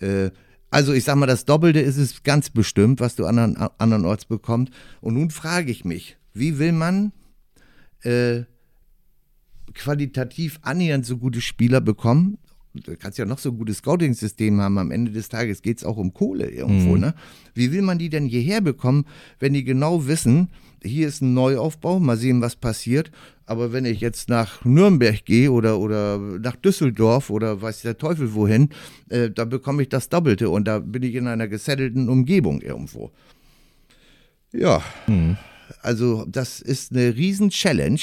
[0.00, 0.30] Äh,
[0.70, 4.72] also ich sag mal, das Doppelte ist es ganz bestimmt, was du anderen, andernorts bekommst.
[5.00, 7.12] Und nun frage ich mich, wie will man
[8.02, 8.42] äh,
[9.74, 12.38] qualitativ annähernd so gute Spieler bekommen?
[12.84, 14.76] Du kannst ja noch so ein gutes Scouting-System haben.
[14.76, 16.96] Am Ende des Tages geht es auch um Kohle irgendwo.
[16.96, 17.14] Ne?
[17.54, 19.06] Wie will man die denn hierher bekommen,
[19.38, 20.50] wenn die genau wissen,
[20.82, 23.10] hier ist ein Neuaufbau, mal sehen, was passiert.
[23.46, 28.34] Aber wenn ich jetzt nach Nürnberg gehe oder, oder nach Düsseldorf oder weiß der Teufel
[28.34, 28.70] wohin,
[29.08, 33.12] äh, da bekomme ich das Doppelte und da bin ich in einer gesettelten Umgebung irgendwo.
[34.52, 34.82] Ja,
[35.80, 38.00] also das ist eine Riesen-Challenge,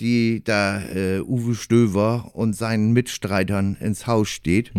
[0.00, 4.72] die da äh, Uwe Stöver und seinen Mitstreitern ins Haus steht.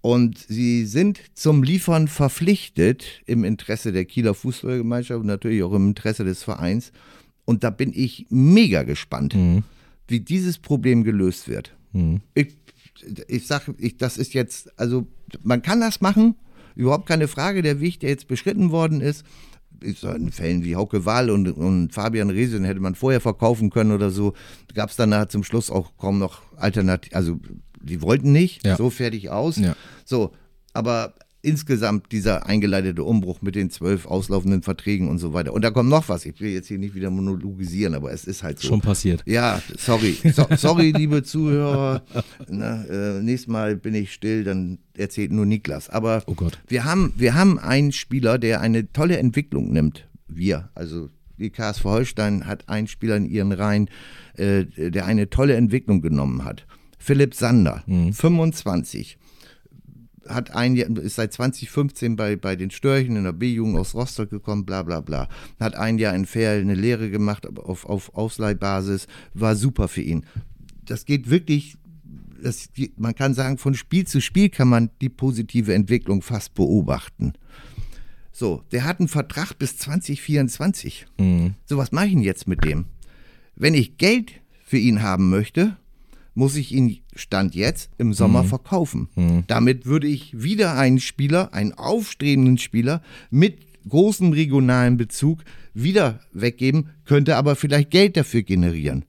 [0.00, 5.88] Und sie sind zum Liefern verpflichtet im Interesse der Kieler Fußballgemeinschaft und natürlich auch im
[5.88, 6.92] Interesse des Vereins.
[7.44, 9.36] Und da bin ich mega gespannt,
[10.08, 11.74] wie dieses Problem gelöst wird.
[12.34, 12.54] Ich,
[13.28, 15.06] ich sage, ich, das ist jetzt, also
[15.42, 16.34] man kann das machen,
[16.74, 17.62] überhaupt keine Frage.
[17.62, 19.24] Der Weg, der jetzt beschritten worden ist,
[19.80, 23.90] in Fällen wie Hauke Wahl und, und Fabian Reese, den hätte man vorher verkaufen können
[23.90, 24.34] oder so,
[24.74, 27.40] gab es danach zum Schluss auch kaum noch Alternativ, also
[27.82, 28.76] die wollten nicht, Ja.
[28.76, 29.56] so fertig aus.
[29.56, 29.74] Ja.
[30.04, 30.32] So,
[30.72, 35.52] aber insgesamt dieser eingeleitete Umbruch mit den zwölf auslaufenden Verträgen und so weiter.
[35.52, 38.42] Und da kommt noch was, ich will jetzt hier nicht wieder monologisieren, aber es ist
[38.44, 38.68] halt so.
[38.68, 39.22] Schon passiert.
[39.26, 40.16] Ja, sorry.
[40.32, 42.02] So, sorry, liebe Zuhörer.
[42.48, 45.90] Na, äh, nächstes Mal bin ich still, dann erzählt nur Niklas.
[45.90, 46.58] Aber Oh Gott.
[46.68, 50.08] wir haben, wir haben einen Spieler, der eine tolle Entwicklung nimmt.
[50.28, 53.90] Wir, also die KSV Holstein hat einen Spieler in ihren Reihen,
[54.36, 56.66] äh, der eine tolle Entwicklung genommen hat.
[56.98, 59.18] Philipp Sander, 25
[60.28, 64.30] hat ein Jahr, ist seit 2015 bei, bei den Störchen in der B-Jugend aus Rostock
[64.30, 65.28] gekommen, bla bla bla.
[65.60, 70.24] Hat ein Jahr in Ferl eine Lehre gemacht auf, auf Ausleihbasis, war super für ihn.
[70.84, 71.76] Das geht wirklich,
[72.42, 77.34] das, man kann sagen, von Spiel zu Spiel kann man die positive Entwicklung fast beobachten.
[78.32, 81.06] So, der hat einen Vertrag bis 2024.
[81.66, 82.86] So, was mache ich denn jetzt mit dem?
[83.54, 84.32] Wenn ich Geld
[84.64, 85.76] für ihn haben möchte,
[86.34, 89.08] muss ich ihn Stand jetzt im Sommer verkaufen.
[89.46, 95.42] Damit würde ich wieder einen Spieler, einen aufstrebenden Spieler mit großem regionalen Bezug
[95.74, 99.04] wieder weggeben, könnte aber vielleicht Geld dafür generieren.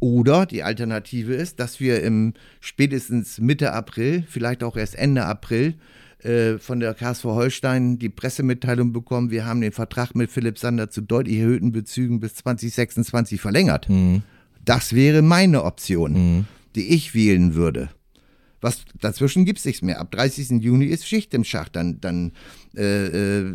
[0.00, 5.74] Oder die Alternative ist, dass wir im spätestens Mitte April, vielleicht auch erst Ende April,
[6.24, 10.90] äh, von der KSV Holstein die Pressemitteilung bekommen, wir haben den Vertrag mit Philipp Sander
[10.90, 13.88] zu deutlich erhöhten Bezügen bis 2026 verlängert.
[13.88, 14.22] Mhm.
[14.64, 16.44] Das wäre meine Option, mhm.
[16.74, 17.90] die ich wählen würde.
[18.62, 20.00] Was dazwischen gibt es nichts mehr.
[20.00, 20.62] Ab 30.
[20.62, 21.74] Juni ist Schicht im Schacht.
[21.74, 22.30] Dann, dann
[22.76, 23.52] äh, äh,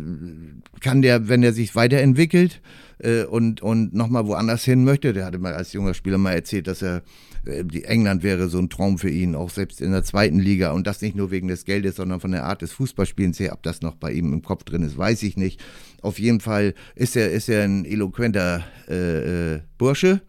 [0.80, 2.60] kann der, wenn er sich weiterentwickelt
[2.98, 6.66] äh, und, und nochmal woanders hin möchte, der hatte mal als junger Spieler mal erzählt,
[6.66, 7.02] dass er
[7.46, 10.72] äh, die England wäre so ein Traum für ihn, auch selbst in der zweiten Liga.
[10.72, 13.54] Und das nicht nur wegen des Geldes, sondern von der Art des Fußballspielens her.
[13.54, 15.58] Ob das noch bei ihm im Kopf drin ist, weiß ich nicht.
[16.02, 20.20] Auf jeden Fall ist er, ist er ein eloquenter äh, äh, Bursche.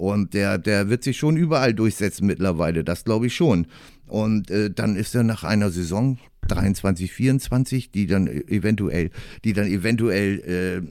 [0.00, 3.66] Und der, der wird sich schon überall durchsetzen mittlerweile, das glaube ich schon.
[4.06, 6.16] Und äh, dann ist er nach einer Saison
[6.48, 9.10] 23, 24, die dann eventuell,
[9.44, 10.40] die dann eventuell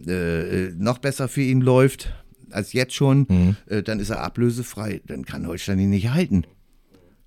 [0.08, 2.13] äh, äh, noch besser für ihn läuft
[2.52, 3.56] als jetzt schon, mhm.
[3.65, 5.02] äh, dann ist er ablösefrei.
[5.08, 6.43] Dann kann Holstein ihn nicht halten.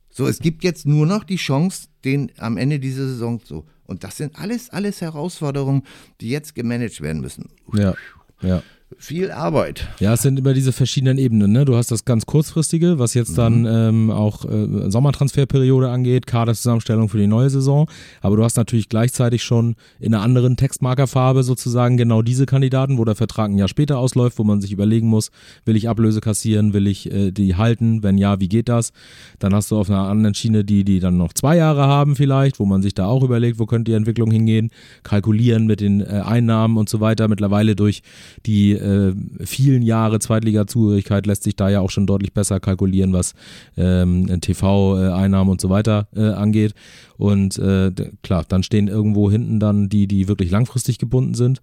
[0.09, 3.67] So, es gibt jetzt nur noch die Chance, den am Ende dieser Saison so.
[3.87, 5.83] Und das sind alles, alles Herausforderungen,
[6.21, 7.49] die jetzt gemanagt werden müssen.
[7.75, 7.95] Ja,
[8.41, 8.63] ja
[8.99, 9.89] viel Arbeit.
[10.01, 11.53] Ja, es sind immer diese verschiedenen Ebenen.
[11.53, 11.65] Ne?
[11.65, 13.67] Du hast das ganz kurzfristige, was jetzt dann mhm.
[13.67, 17.89] ähm, auch äh, Sommertransferperiode angeht, Kaderzusammenstellung für die neue Saison.
[18.21, 23.05] Aber du hast natürlich gleichzeitig schon in einer anderen Textmarkerfarbe sozusagen genau diese Kandidaten, wo
[23.05, 25.31] der Vertrag ein Jahr später ausläuft, wo man sich überlegen muss,
[25.65, 28.93] will ich Ablöse kassieren, will ich äh, die halten, wenn ja, wie geht das?
[29.39, 32.59] Dann hast du auf einer anderen Schiene die, die dann noch zwei Jahre haben vielleicht,
[32.59, 34.71] wo man sich da auch überlegt, wo könnte die Entwicklung hingehen,
[35.03, 37.29] kalkulieren mit den äh, Einnahmen und so weiter.
[37.29, 38.03] Mittlerweile durch
[38.47, 43.35] die äh, vielen Jahre Zweitliga-Zugehörigkeit lässt sich da ja auch schon deutlich besser kalkulieren, was
[43.77, 46.75] ähm, TV-Einnahmen und so weiter äh, angeht.
[47.17, 47.93] Und äh,
[48.23, 51.61] klar, dann stehen irgendwo hinten dann die, die wirklich langfristig gebunden sind.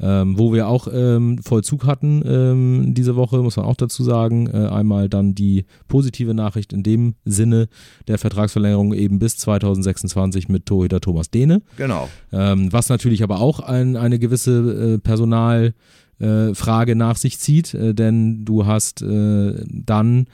[0.00, 4.48] Ähm, wo wir auch ähm, Vollzug hatten ähm, diese Woche, muss man auch dazu sagen.
[4.48, 7.68] Äh, einmal dann die positive Nachricht in dem Sinne
[8.08, 11.62] der Vertragsverlängerung eben bis 2026 mit Torhüter Thomas Dehne.
[11.76, 12.08] Genau.
[12.32, 15.74] Ähm, was natürlich aber auch ein, eine gewisse äh, Personal-
[16.18, 20.26] äh, Frage nach sich zieht, äh, denn du hast äh, dann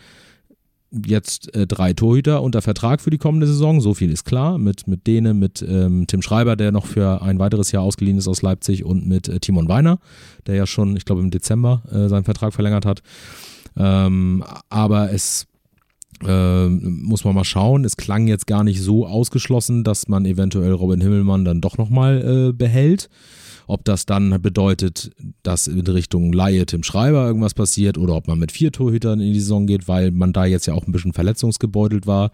[1.07, 4.89] jetzt äh, drei Torhüter unter Vertrag für die kommende Saison, so viel ist klar, mit,
[4.89, 8.43] mit Dene, mit ähm, Tim Schreiber, der noch für ein weiteres Jahr ausgeliehen ist aus
[8.43, 10.01] Leipzig und mit Timon Weiner,
[10.47, 13.03] der ja schon, ich glaube, im Dezember seinen Vertrag verlängert hat.
[13.77, 15.47] Ähm, aber es
[16.27, 17.85] äh, muss man mal schauen.
[17.85, 22.51] Es klang jetzt gar nicht so ausgeschlossen, dass man eventuell Robin Himmelmann dann doch nochmal
[22.51, 23.09] äh, behält.
[23.71, 28.39] Ob das dann bedeutet, dass in Richtung Laie Tim Schreiber irgendwas passiert oder ob man
[28.39, 31.13] mit vier Torhütern in die Saison geht, weil man da jetzt ja auch ein bisschen
[31.13, 32.33] verletzungsgebeutelt war,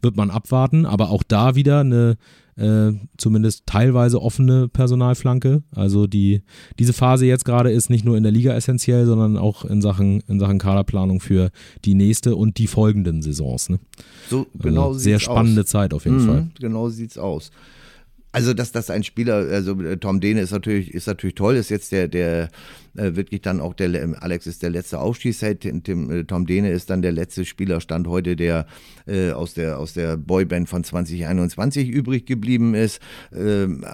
[0.00, 0.86] wird man abwarten.
[0.86, 2.16] Aber auch da wieder eine
[2.56, 5.62] äh, zumindest teilweise offene Personalflanke.
[5.74, 6.42] Also die,
[6.78, 10.20] diese Phase jetzt gerade ist nicht nur in der Liga essentiell, sondern auch in Sachen,
[10.28, 11.50] in Sachen Kaderplanung für
[11.84, 13.70] die nächste und die folgenden Saisons.
[13.70, 13.80] Ne?
[14.28, 15.68] So genau also sehr spannende aus.
[15.68, 16.50] Zeit auf jeden mhm, Fall.
[16.58, 17.50] Genau sieht's aus.
[18.32, 21.68] Also, dass das ein Spieler, also äh, Tom Dehne ist natürlich, ist natürlich toll, ist
[21.68, 22.48] jetzt der, der
[22.96, 27.02] äh, wirklich dann auch der, Alex ist der letzte Aufstiegsheld, äh, Tom Dehne ist dann
[27.02, 28.66] der letzte Spielerstand heute, der
[29.06, 33.00] äh, aus der, aus der Boyband von 2021 übrig geblieben ist.
[33.32, 33.84] Ähm,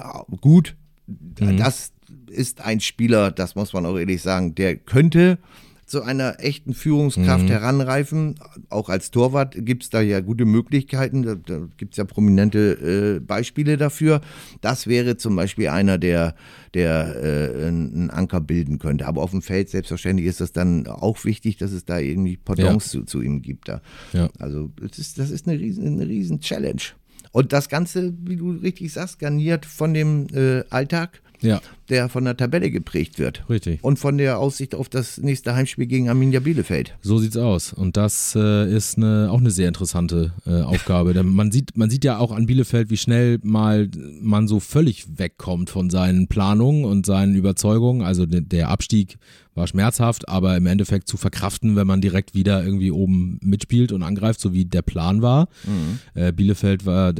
[0.42, 1.56] gut, mhm.
[1.56, 1.92] das
[2.28, 5.38] ist ein Spieler, das muss man auch ehrlich sagen, der könnte
[5.86, 7.48] zu einer echten Führungskraft mhm.
[7.48, 8.34] heranreifen.
[8.70, 11.22] Auch als Torwart gibt es da ja gute Möglichkeiten.
[11.22, 14.20] Da, da gibt es ja prominente äh, Beispiele dafür.
[14.60, 16.34] Das wäre zum Beispiel einer, der,
[16.74, 19.06] der äh, einen Anker bilden könnte.
[19.06, 22.92] Aber auf dem Feld selbstverständlich ist das dann auch wichtig, dass es da irgendwie Pendants
[22.92, 23.00] ja.
[23.00, 23.68] zu, zu, ihm gibt.
[23.68, 23.80] Da.
[24.12, 24.28] Ja.
[24.40, 26.82] Also das ist, das ist eine riesen, eine riesen Challenge.
[27.30, 31.60] Und das Ganze, wie du richtig sagst, garniert von dem äh, Alltag ja.
[31.88, 33.48] Der von der Tabelle geprägt wird.
[33.48, 33.82] Richtig.
[33.82, 36.94] Und von der Aussicht auf das nächste Heimspiel gegen Arminia Bielefeld.
[37.02, 37.72] So sieht's aus.
[37.72, 41.14] Und das äh, ist eine, auch eine sehr interessante äh, Aufgabe.
[41.14, 43.88] Denn man sieht, man sieht ja auch an Bielefeld, wie schnell mal
[44.20, 48.02] man so völlig wegkommt von seinen Planungen und seinen Überzeugungen.
[48.02, 49.18] Also der Abstieg
[49.56, 54.02] war schmerzhaft, aber im Endeffekt zu verkraften, wenn man direkt wieder irgendwie oben mitspielt und
[54.02, 55.48] angreift, so wie der Plan war.
[55.64, 55.98] Mhm.
[56.14, 57.14] Äh, Bielefeld war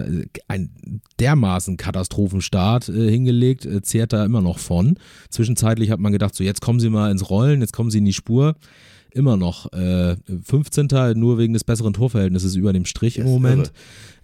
[0.47, 0.71] ein
[1.19, 4.99] dermaßen Katastrophenstart äh, hingelegt, äh, zehrt da immer noch von.
[5.31, 8.05] Zwischenzeitlich hat man gedacht, so jetzt kommen sie mal ins Rollen, jetzt kommen sie in
[8.05, 8.57] die Spur
[9.17, 10.89] immer noch äh, 15.
[11.15, 13.73] nur wegen des besseren Torverhältnisses über dem Strich yes, im Moment.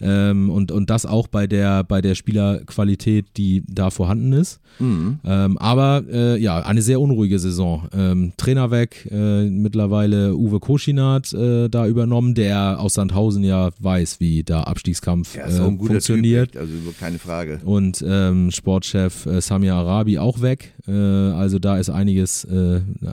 [0.03, 4.61] Ähm, und, und das auch bei der, bei der Spielerqualität, die da vorhanden ist.
[4.81, 5.21] Mhm.
[5.25, 7.89] Ähm, aber äh, ja, eine sehr unruhige Saison.
[7.93, 14.19] Ähm, Trainer weg, äh, mittlerweile Uwe Koschinat äh, da übernommen, der aus Sandhausen ja weiß,
[14.19, 16.53] wie da Abstiegskampf ja, äh, funktioniert.
[16.53, 17.61] Typ, also keine Frage.
[17.65, 20.75] Und ähm, Sportchef äh, Samia Arabi auch weg.
[20.85, 22.47] Also da ist einiges,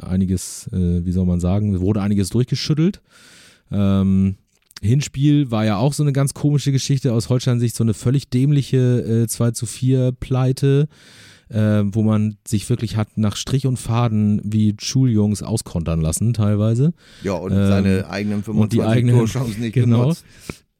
[0.01, 3.01] einiges, wie soll man sagen, wurde einiges durchgeschüttelt.
[3.71, 4.35] Ähm,
[4.81, 9.23] Hinspiel war ja auch so eine ganz komische Geschichte aus Holstein-Sicht, so eine völlig dämliche
[9.23, 10.87] äh, 2 zu 4 Pleite,
[11.49, 16.93] äh, wo man sich wirklich hat nach Strich und Faden wie Schuljungs auskontern lassen teilweise.
[17.23, 20.01] Ja, und ähm, seine eigenen 25 und die eigenen, Torchancen nicht genau.
[20.01, 20.25] genutzt.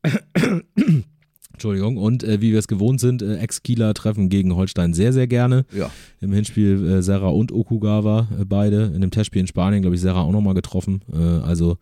[1.60, 5.28] Entschuldigung, und äh, wie wir es gewohnt sind, äh, Ex-Kieler treffen gegen Holstein sehr, sehr
[5.28, 5.65] gerne.
[5.76, 5.91] Ja.
[6.22, 8.93] Im Hinspiel äh, Serra und Okugawa äh, beide.
[8.95, 11.02] In dem Testspiel in Spanien, glaube ich, Serra auch nochmal getroffen.
[11.12, 11.78] Äh, also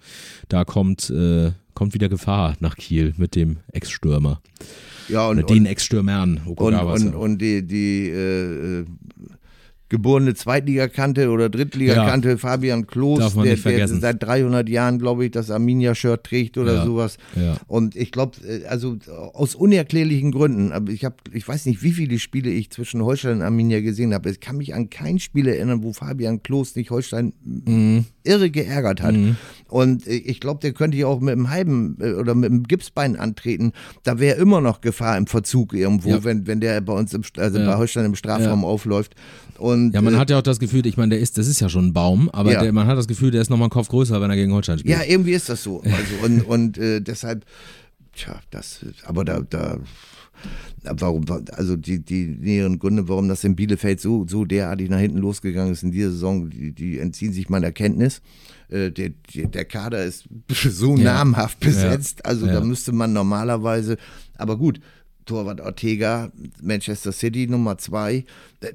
[0.50, 4.42] da kommt, äh, kommt wieder Gefahr nach Kiel mit dem Ex-Stürmer.
[5.10, 6.42] Ja, und, Oder den Ex-Stürmern.
[6.46, 8.86] Und, und, und die, die äh,
[9.90, 12.38] geborene Zweitligakante oder Drittligakante ja.
[12.38, 16.86] Fabian Klos, der, der, seit 300 Jahren, glaube ich, das Arminia-Shirt trägt oder ja.
[16.86, 17.18] sowas.
[17.36, 17.58] Ja.
[17.68, 18.98] Und ich glaube, also
[19.34, 23.38] aus unerklärlichen Gründen, aber ich habe, ich weiß nicht, wie viele Spiele ich zwischen Holstein
[23.38, 24.30] und Arminia gesehen habe.
[24.30, 28.06] Ich kann mich an kein Spiel erinnern, wo Fabian Klos nicht Holstein mhm.
[28.24, 29.16] irre geärgert hat.
[29.16, 29.38] Mhm.
[29.70, 33.16] Und ich glaube, der könnte ja auch mit dem halben äh, oder mit dem Gipsbein
[33.16, 33.74] antreten.
[34.04, 37.60] Da wäre immer noch Gefahr im Verzug irgendwo, wenn, wenn der bei uns im, also
[37.60, 39.16] bei Holstein im Strafraum aufläuft.
[39.58, 41.60] Und, ja, man äh, hat ja auch das Gefühl, ich meine, der ist, das ist
[41.60, 42.62] ja schon ein Baum, aber Ja.
[42.62, 44.80] der, man hat das Gefühl, der ist nochmal einen Kopf größer, wenn er gegen Holstein
[44.80, 44.96] spielt.
[44.96, 45.82] Ja, irgendwie ist das so.
[45.86, 47.44] Also, und und äh, deshalb,
[48.14, 49.80] tja, das, aber da, da,
[50.84, 55.18] warum, also die, die näheren Gründe, warum das in Bielefeld so, so derartig nach hinten
[55.18, 58.22] losgegangen ist in dieser Saison, die, die entziehen sich meiner Kenntnis.
[58.70, 61.14] Äh, Der, der, der Kader ist so Ja.
[61.16, 62.54] namhaft besetzt, also Ja.
[62.54, 63.98] da müsste man normalerweise,
[64.38, 64.80] aber gut,
[65.26, 68.24] Torwart Ortega, Manchester City Nummer zwei,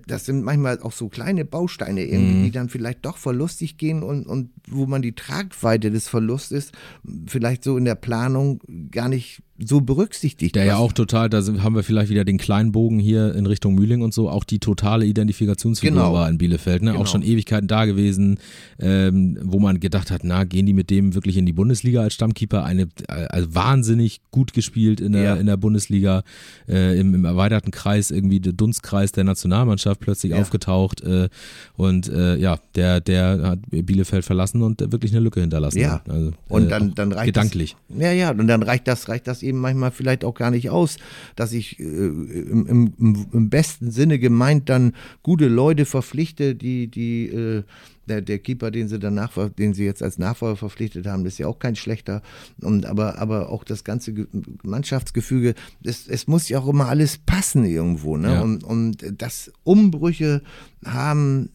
[0.06, 2.44] das sind manchmal auch so kleine Bausteine irgendwie, Mhm.
[2.44, 6.70] die dann vielleicht doch verlustig gehen und, und wo man die Tragweite des Verlustes
[7.26, 10.56] vielleicht so in der Planung gar nicht so berücksichtigt.
[10.56, 13.46] Der ja auch total, da sind, haben wir vielleicht wieder den kleinen Bogen hier in
[13.46, 16.14] Richtung Mühling und so, auch die totale Identifikationsfigur Genau.
[16.14, 16.90] war in Bielefeld, ne?
[16.92, 17.02] Genau.
[17.02, 18.38] auch schon Ewigkeiten da gewesen,
[18.80, 22.14] ähm, wo man gedacht hat, na, gehen die mit dem wirklich in die Bundesliga als
[22.14, 25.34] Stammkeeper, eine, also wahnsinnig gut gespielt in der, Ja.
[25.36, 26.22] in der Bundesliga,
[26.68, 30.38] äh, im, im erweiterten Kreis, irgendwie der Dunstkreis der Nationalmannschaft plötzlich Ja.
[30.40, 31.28] aufgetaucht äh,
[31.76, 35.78] und äh, ja, der, der hat Bielefeld verlassen und wirklich eine Lücke hinterlassen.
[35.78, 36.02] Ja.
[36.08, 37.76] Also, Und äh, dann, dann reicht gedanklich.
[37.88, 40.70] Das, ja, ja, und dann reicht das, reicht das eben manchmal vielleicht auch gar nicht
[40.70, 40.96] aus,
[41.36, 42.66] dass ich äh, im,
[42.98, 47.62] im, im- besten Sinne gemeint dann gute Leute verpflichte, die, die äh,
[48.08, 51.46] der, der Keeper, den sie danach, den sie jetzt als Nachfolger verpflichtet haben, ist ja
[51.46, 52.20] auch kein schlechter.
[52.60, 54.26] Und aber, aber auch das ganze Ge-
[54.64, 55.54] Mannschaftsgefüge,
[55.84, 58.16] es, es muss ja auch immer alles passen irgendwo.
[58.16, 58.32] Ne?
[58.34, 58.40] Ja.
[58.42, 60.42] Und, und dass Umbrüche
[60.84, 61.50] haben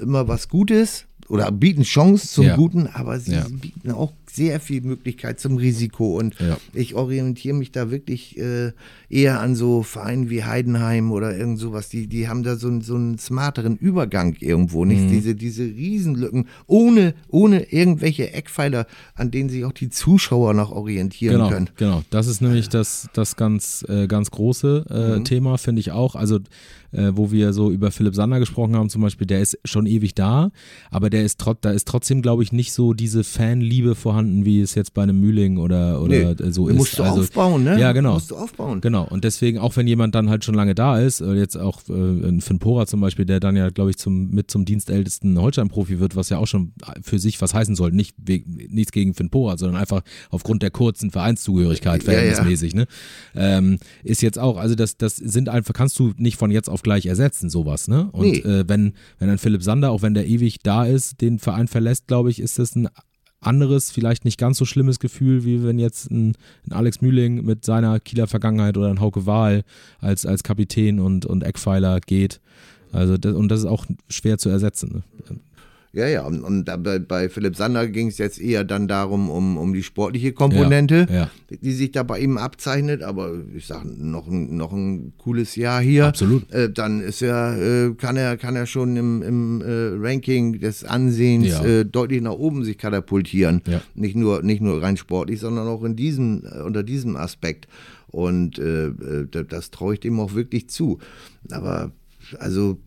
[0.00, 2.56] immer was Gutes oder bieten Chance zum Ja.
[2.56, 3.46] Guten, aber sie Ja.
[3.48, 6.16] bieten auch sehr viel Möglichkeit zum Risiko.
[6.18, 6.56] Und Ja.
[6.72, 8.72] ich orientiere mich da wirklich äh,
[9.08, 11.88] eher an so Vereinen wie Heidenheim oder irgend sowas.
[11.88, 14.84] Die, die haben da so, einen- so einen smarteren Übergang irgendwo.
[14.84, 15.08] Nicht Mhm.
[15.10, 21.34] diese, diese Riesenlücken ohne, ohne irgendwelche Eckpfeiler, an denen sich auch die Zuschauer noch orientieren
[21.36, 21.70] genau, können.
[21.76, 25.24] Genau, das ist nämlich das, das ganz, äh, ganz große äh, Mhm.
[25.24, 26.14] Thema, finde ich auch.
[26.14, 26.38] Also,
[26.92, 30.14] äh, wo wir so über Philipp Sander gesprochen haben, zum Beispiel, der ist schon ewig
[30.14, 30.50] da,
[30.90, 34.60] aber der ist trot, da ist trotzdem, glaube ich, nicht so diese Fanliebe vorhanden, wie
[34.60, 36.78] es jetzt bei einem Mühling oder, oder Nee, so den ist.
[36.78, 37.78] musst du also, aufbauen, ne?
[37.80, 38.14] Ja, genau.
[38.14, 38.80] Musst du aufbauen.
[38.80, 41.80] Genau, und deswegen, auch wenn jemand dann halt schon lange da ist, äh, jetzt auch
[41.88, 45.38] äh, ein Finn Pora zum Beispiel, der dann ja, glaube ich, zum, mit zum dienstältesten
[45.40, 46.72] Holstein-Profi wird, was ja auch schon
[47.02, 47.92] für sich was heißen soll.
[47.92, 52.18] Nicht we- nichts gegen Finn Pora, sondern einfach aufgrund der kurzen Vereinszugehörigkeit Ja, ja.
[52.18, 52.86] verhältnismäßig, ne?
[53.34, 56.79] Ähm, ist jetzt auch, also das, das sind einfach, kannst du nicht von jetzt auf
[56.82, 58.08] gleich ersetzen, sowas, ne?
[58.12, 58.38] Und Nee.
[58.38, 62.06] äh, wenn, wenn ein Philipp Sander, auch wenn der ewig da ist, den Verein verlässt,
[62.06, 62.88] glaube ich, ist das ein
[63.40, 66.34] anderes, vielleicht nicht ganz so schlimmes Gefühl, wie wenn jetzt ein,
[66.66, 69.62] ein Alex Mühling mit seiner Kieler Vergangenheit oder ein Hauke Wahl
[69.98, 72.40] als, als Kapitän und, und Eckpfeiler geht.
[72.92, 75.02] Also das, und das ist auch schwer zu ersetzen.
[75.28, 75.36] Ne?
[75.92, 79.56] Ja, ja, und, und bei, bei Philipp Sander ging es jetzt eher dann darum, um,
[79.56, 81.30] um die sportliche Komponente, Ja, ja.
[81.60, 83.02] die sich da bei ihm abzeichnet.
[83.02, 86.06] Aber ich sage, noch ein, noch ein cooles Jahr hier.
[86.06, 86.48] Absolut.
[86.52, 89.66] Äh, dann ist er, äh, kann er, kann er schon im, im äh,
[90.06, 91.64] Ranking des Ansehens Ja.
[91.64, 93.60] äh, deutlich nach oben sich katapultieren.
[93.96, 97.66] Nicht nur, nicht nur rein sportlich, sondern auch in diesem, äh, unter diesem Aspekt.
[98.06, 100.98] Und äh, äh, das, das traue ich dem auch wirklich zu.
[101.50, 101.90] Aber
[102.38, 102.78] also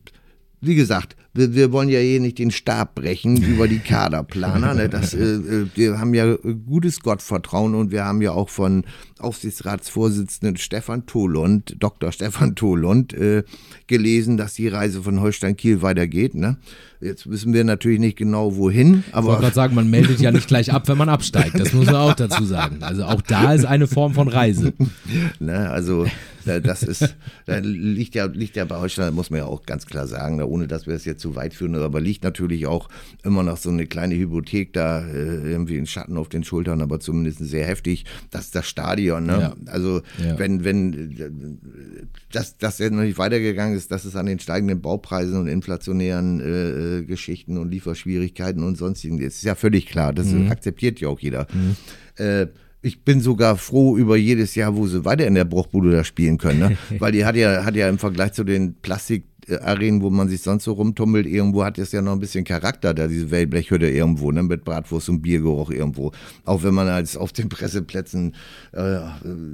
[0.61, 4.73] wie gesagt, wir, wir wollen ja hier nicht den Stab brechen über die Kaderplaner.
[4.73, 4.89] Ne?
[4.89, 8.83] Das, äh, äh, wir haben ja äh, gutes Gottvertrauen und wir haben ja auch von
[9.19, 12.11] Aufsichtsratsvorsitzenden Stefan Tholund, Dr.
[12.11, 13.43] Stefan Tholund, äh,
[13.87, 16.35] gelesen, dass die Reise von Holstein Kiel weitergeht.
[16.35, 16.57] Ne?
[17.03, 20.31] Jetzt wissen wir natürlich nicht genau wohin, Ich wollte aber gerade sagen, man meldet ja
[20.31, 21.59] nicht gleich ab, wenn man absteigt.
[21.59, 22.77] Das muss man auch dazu sagen.
[22.81, 24.73] Also auch da ist eine Form von Reise.
[25.39, 26.05] ne, also
[26.45, 30.07] Das ist, da liegt ja, liegt ja bei Holstein, muss man ja auch ganz klar
[30.07, 32.89] sagen, ohne dass wir es jetzt zu weit führen, aber liegt natürlich auch
[33.23, 36.99] immer noch so eine kleine Hypothek da, äh, irgendwie ein Schatten auf den Schultern, aber
[36.99, 38.05] zumindest sehr heftig.
[38.31, 39.39] Das ist das Stadion, ne?
[39.39, 39.71] Ja.
[39.71, 40.37] Also, ja.
[40.37, 41.59] wenn, wenn,
[42.31, 46.39] das, das ja noch nicht weitergegangen ist, dass es an den steigenden Baupreisen und inflationären
[46.41, 50.13] äh, äh Geschichten und Lieferschwierigkeiten und sonstigen, das ist ja völlig klar.
[50.13, 50.49] Das mhm.
[50.49, 51.47] akzeptiert ja auch jeder.
[51.53, 51.75] Mhm.
[52.23, 52.47] Äh,
[52.81, 56.37] ich bin sogar froh über jedes Jahr, wo sie weiter in der Bruchbude da spielen
[56.37, 56.77] können, ne?
[56.99, 59.23] weil die hat ja, hat ja im Vergleich zu den Plastik
[59.61, 62.93] Arenen, wo man sich sonst so rumtummelt, irgendwo hat es ja noch ein bisschen Charakter,
[62.93, 66.11] da diese Wellblechhütte irgendwo, ne, mit Bratwurst und Biergeruch irgendwo.
[66.45, 68.35] Auch wenn man als auf den Presseplätzen
[68.71, 68.99] äh,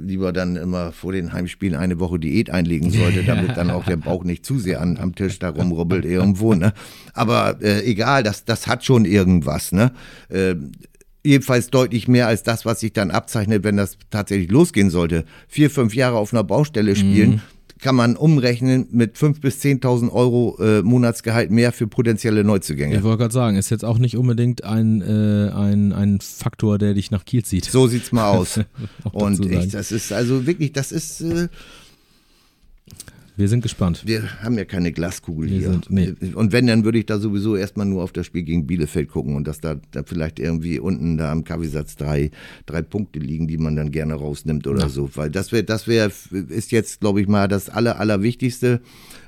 [0.04, 3.96] lieber dann immer vor den Heimspielen eine Woche Diät einlegen sollte, damit dann auch der
[3.96, 6.72] Bauch nicht zu sehr an, am Tisch da rumrubbelt irgendwo, ne.
[7.14, 9.92] Aber äh, egal, das, das hat schon irgendwas, ne.
[10.28, 10.54] Äh,
[11.24, 15.24] jedenfalls deutlich mehr als das, was sich dann abzeichnet, wenn das tatsächlich losgehen sollte.
[15.48, 17.40] Vier, fünf Jahre auf einer Baustelle spielen, mhm.
[17.80, 22.96] Kann man umrechnen mit fünf bis zehntausend Euro äh, Monatsgehalt mehr für potenzielle Neuzugänge.
[22.96, 26.94] Ich wollte gerade sagen, ist jetzt auch nicht unbedingt ein, äh, ein, ein Faktor, der
[26.94, 27.64] dich nach Kiel zieht.
[27.64, 28.60] So sieht's mal aus.
[29.12, 31.48] Und ich, das ist also wirklich, das ist äh,
[33.36, 34.02] wir sind gespannt.
[34.04, 35.70] Wir haben ja keine Glaskugel Wir hier.
[35.70, 36.14] Sind, nee.
[36.34, 39.36] Und wenn, dann würde ich da sowieso erstmal nur auf das Spiel gegen Bielefeld gucken
[39.36, 42.30] und dass da, da vielleicht irgendwie unten da am Kaffeesatz drei,
[42.66, 44.88] drei Punkte liegen, die man dann gerne rausnimmt oder ja.
[44.88, 45.10] so.
[45.14, 46.10] Weil das wäre, das wäre,
[46.48, 48.80] ist jetzt, glaube ich mal, das Aller, Allerwichtigste.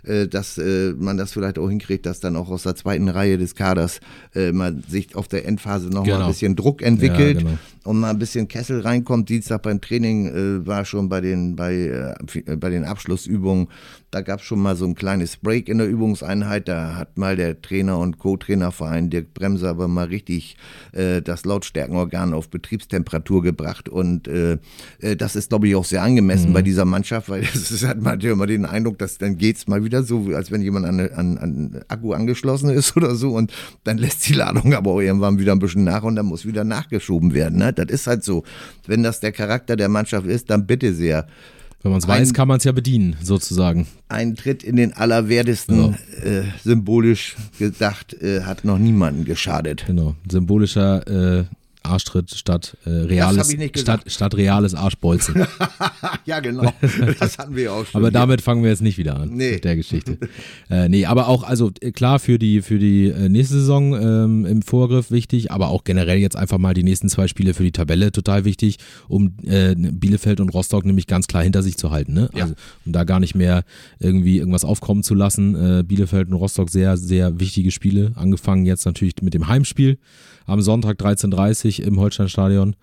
[0.05, 3.38] Äh, dass äh, man das vielleicht auch hinkriegt, dass dann auch aus der zweiten Reihe
[3.38, 4.00] des Kaders
[4.34, 6.18] äh, man sich auf der Endphase noch genau.
[6.18, 7.59] mal ein bisschen Druck entwickelt ja, genau.
[7.84, 9.28] Und mal ein bisschen Kessel reinkommt.
[9.28, 13.68] Dienstag beim Training äh, war schon bei den, bei, äh, bei den Abschlussübungen,
[14.12, 16.66] da gab es schon mal so ein kleines Break in der Übungseinheit.
[16.66, 20.56] Da hat mal der Trainer und Co-Trainerverein Dirk Bremser aber mal richtig
[20.92, 23.88] äh, das Lautstärkenorgan auf Betriebstemperatur gebracht.
[23.88, 24.58] Und äh,
[25.16, 26.54] das ist, glaube ich, auch sehr angemessen mhm.
[26.54, 29.92] bei dieser Mannschaft, weil es hat man immer den Eindruck, dass dann geht's mal wieder
[29.92, 33.52] wieder so, als wenn jemand an, an, an Akku angeschlossen ist oder so und
[33.84, 36.64] dann lässt die Ladung aber auch irgendwann wieder ein bisschen nach und dann muss wieder
[36.64, 37.58] nachgeschoben werden.
[37.58, 37.72] Ne?
[37.72, 38.42] Das ist halt so.
[38.86, 41.26] Wenn das der Charakter der Mannschaft ist, dann bitte sehr.
[41.82, 43.88] Wenn man es weiß, kann man es ja bedienen, sozusagen.
[44.08, 46.30] Ein Tritt in den Allerwertesten, ja.
[46.30, 49.84] äh, symbolisch gedacht, äh, hat noch niemanden geschadet.
[49.86, 51.44] Genau, symbolischer äh,
[51.84, 55.46] Arschtritt statt äh, reales statt, statt reales Arschbolzen.
[56.24, 56.72] ja, genau.
[57.18, 58.00] Das hatten wir auch schon.
[58.00, 59.52] aber damit fangen wir jetzt nicht wieder an nee.
[59.52, 60.18] mit der Geschichte.
[60.70, 64.46] äh, nee, aber auch, also äh, klar für die, für die äh, nächste Saison ähm,
[64.46, 67.72] im Vorgriff wichtig, aber auch generell jetzt einfach mal die nächsten zwei Spiele für die
[67.72, 68.78] Tabelle total wichtig,
[69.08, 72.12] um äh, Bielefeld und Rostock nämlich ganz klar hinter sich zu halten.
[72.12, 72.30] Ne?
[72.34, 72.42] Ja.
[72.42, 72.54] Also,
[72.84, 73.64] um da gar nicht mehr
[73.98, 75.54] irgendwie irgendwas aufkommen zu lassen.
[75.54, 78.12] Äh, Bielefeld und Rostock sehr, sehr wichtige Spiele.
[78.14, 79.98] Angefangen jetzt natürlich mit dem Heimspiel
[80.47, 82.76] am Sonntag 13.30 Uhr im Holsteinstadion.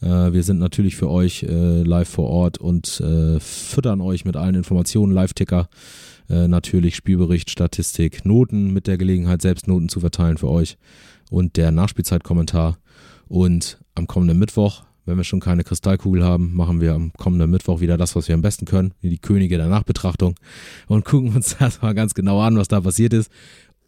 [0.00, 4.36] Äh, wir sind natürlich für euch äh, live vor Ort und äh, füttern euch mit
[4.36, 5.68] allen Informationen, Live-Ticker,
[6.28, 10.78] äh, natürlich Spielbericht, Statistik, Noten mit der Gelegenheit, selbst Noten zu verteilen für euch
[11.30, 12.78] und der Nachspielzeitkommentar.
[13.28, 17.80] Und am kommenden Mittwoch, wenn wir schon keine Kristallkugel haben, machen wir am kommenden Mittwoch
[17.80, 20.34] wieder das, was wir am besten können, die Könige der Nachbetrachtung
[20.86, 23.30] und gucken uns das mal ganz genau an, was da passiert ist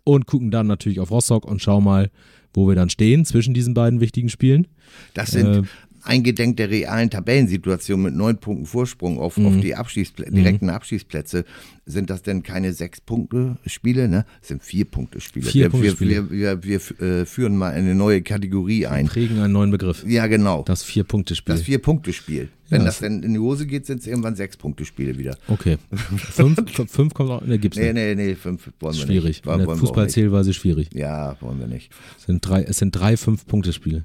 [0.05, 2.11] und gucken dann natürlich auf Rostock und schauen mal,
[2.55, 4.67] wo wir dann stehen zwischen diesen beiden wichtigen Spielen.
[5.15, 5.63] Das sind äh,
[6.05, 9.61] eingedenk der realen Tabellensituation mit neun Punkten Vorsprung auf, auf mhm.
[9.61, 10.35] die Abschießplä mhm.
[10.35, 11.45] direkten Abschießplätze,
[11.87, 14.25] sind das denn keine sechs Punkte Spiele, ne?
[14.41, 15.47] Das sind vier Punkte Spiele.
[15.47, 16.31] Vier wir, Punkte Spiele.
[16.31, 19.07] Wir, wir, wir, äh, führen mal eine neue Kategorie ein.
[19.07, 20.05] Wir prägen einen neuen Begriff.
[20.07, 20.63] Ja, genau.
[20.65, 21.55] Das vier Punkte Spiel.
[21.55, 22.49] Das vier Punkte Spiel.
[22.73, 25.37] Wenn ja, das dann in die Hose geht, sind es irgendwann sechs Punkte Spiele wieder.
[25.47, 25.77] Okay.
[26.17, 26.59] Fünf,
[26.91, 27.93] fünf kommt auch, ne, gibt's nicht.
[27.93, 29.45] Nee, nee, nee, fünf wollen wir schwierig.
[29.45, 29.55] nicht.
[29.55, 29.79] Schwierig.
[29.79, 30.89] Fußballzählweise schwierig.
[30.95, 31.91] Ja, wollen wir nicht.
[32.19, 34.05] Es sind drei, es sind drei Fünf-Punkte-Spiele.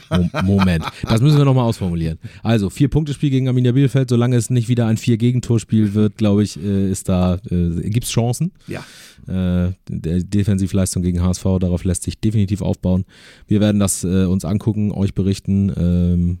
[0.42, 0.84] Moment.
[1.02, 2.18] Das müssen wir nochmal ausformulieren.
[2.42, 6.90] Also, Vier-Punkte-Spiel gegen Arminia Bielefeld, solange es nicht wieder ein Vier-Gegentorspiel wird, glaube ich, äh,
[6.90, 8.52] ist da, äh, gibt es Chancen.
[8.68, 8.80] Ja.
[9.26, 13.04] Äh, der Defensivleistung gegen HSV, darauf lässt sich definitiv aufbauen.
[13.46, 15.70] Wir werden das äh, uns angucken, euch berichten.
[15.76, 16.38] Ähm,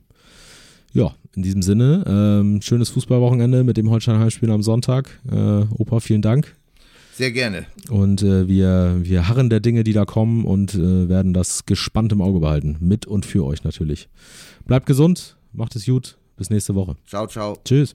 [0.94, 5.20] ja, in diesem Sinne, ähm, schönes Fußballwochenende mit dem Holstein Heimspiel am Sonntag.
[5.30, 6.56] Äh, Opa, vielen Dank.
[7.14, 7.66] Sehr gerne.
[7.90, 12.10] Und äh, wir, wir harren der Dinge, die da kommen und äh, werden das gespannt
[12.10, 12.76] im Auge behalten.
[12.80, 14.08] Mit und für euch natürlich.
[14.66, 16.18] Bleibt gesund, macht es gut.
[16.36, 16.96] Bis nächste Woche.
[17.06, 17.56] Ciao, ciao.
[17.64, 17.94] Tschüss.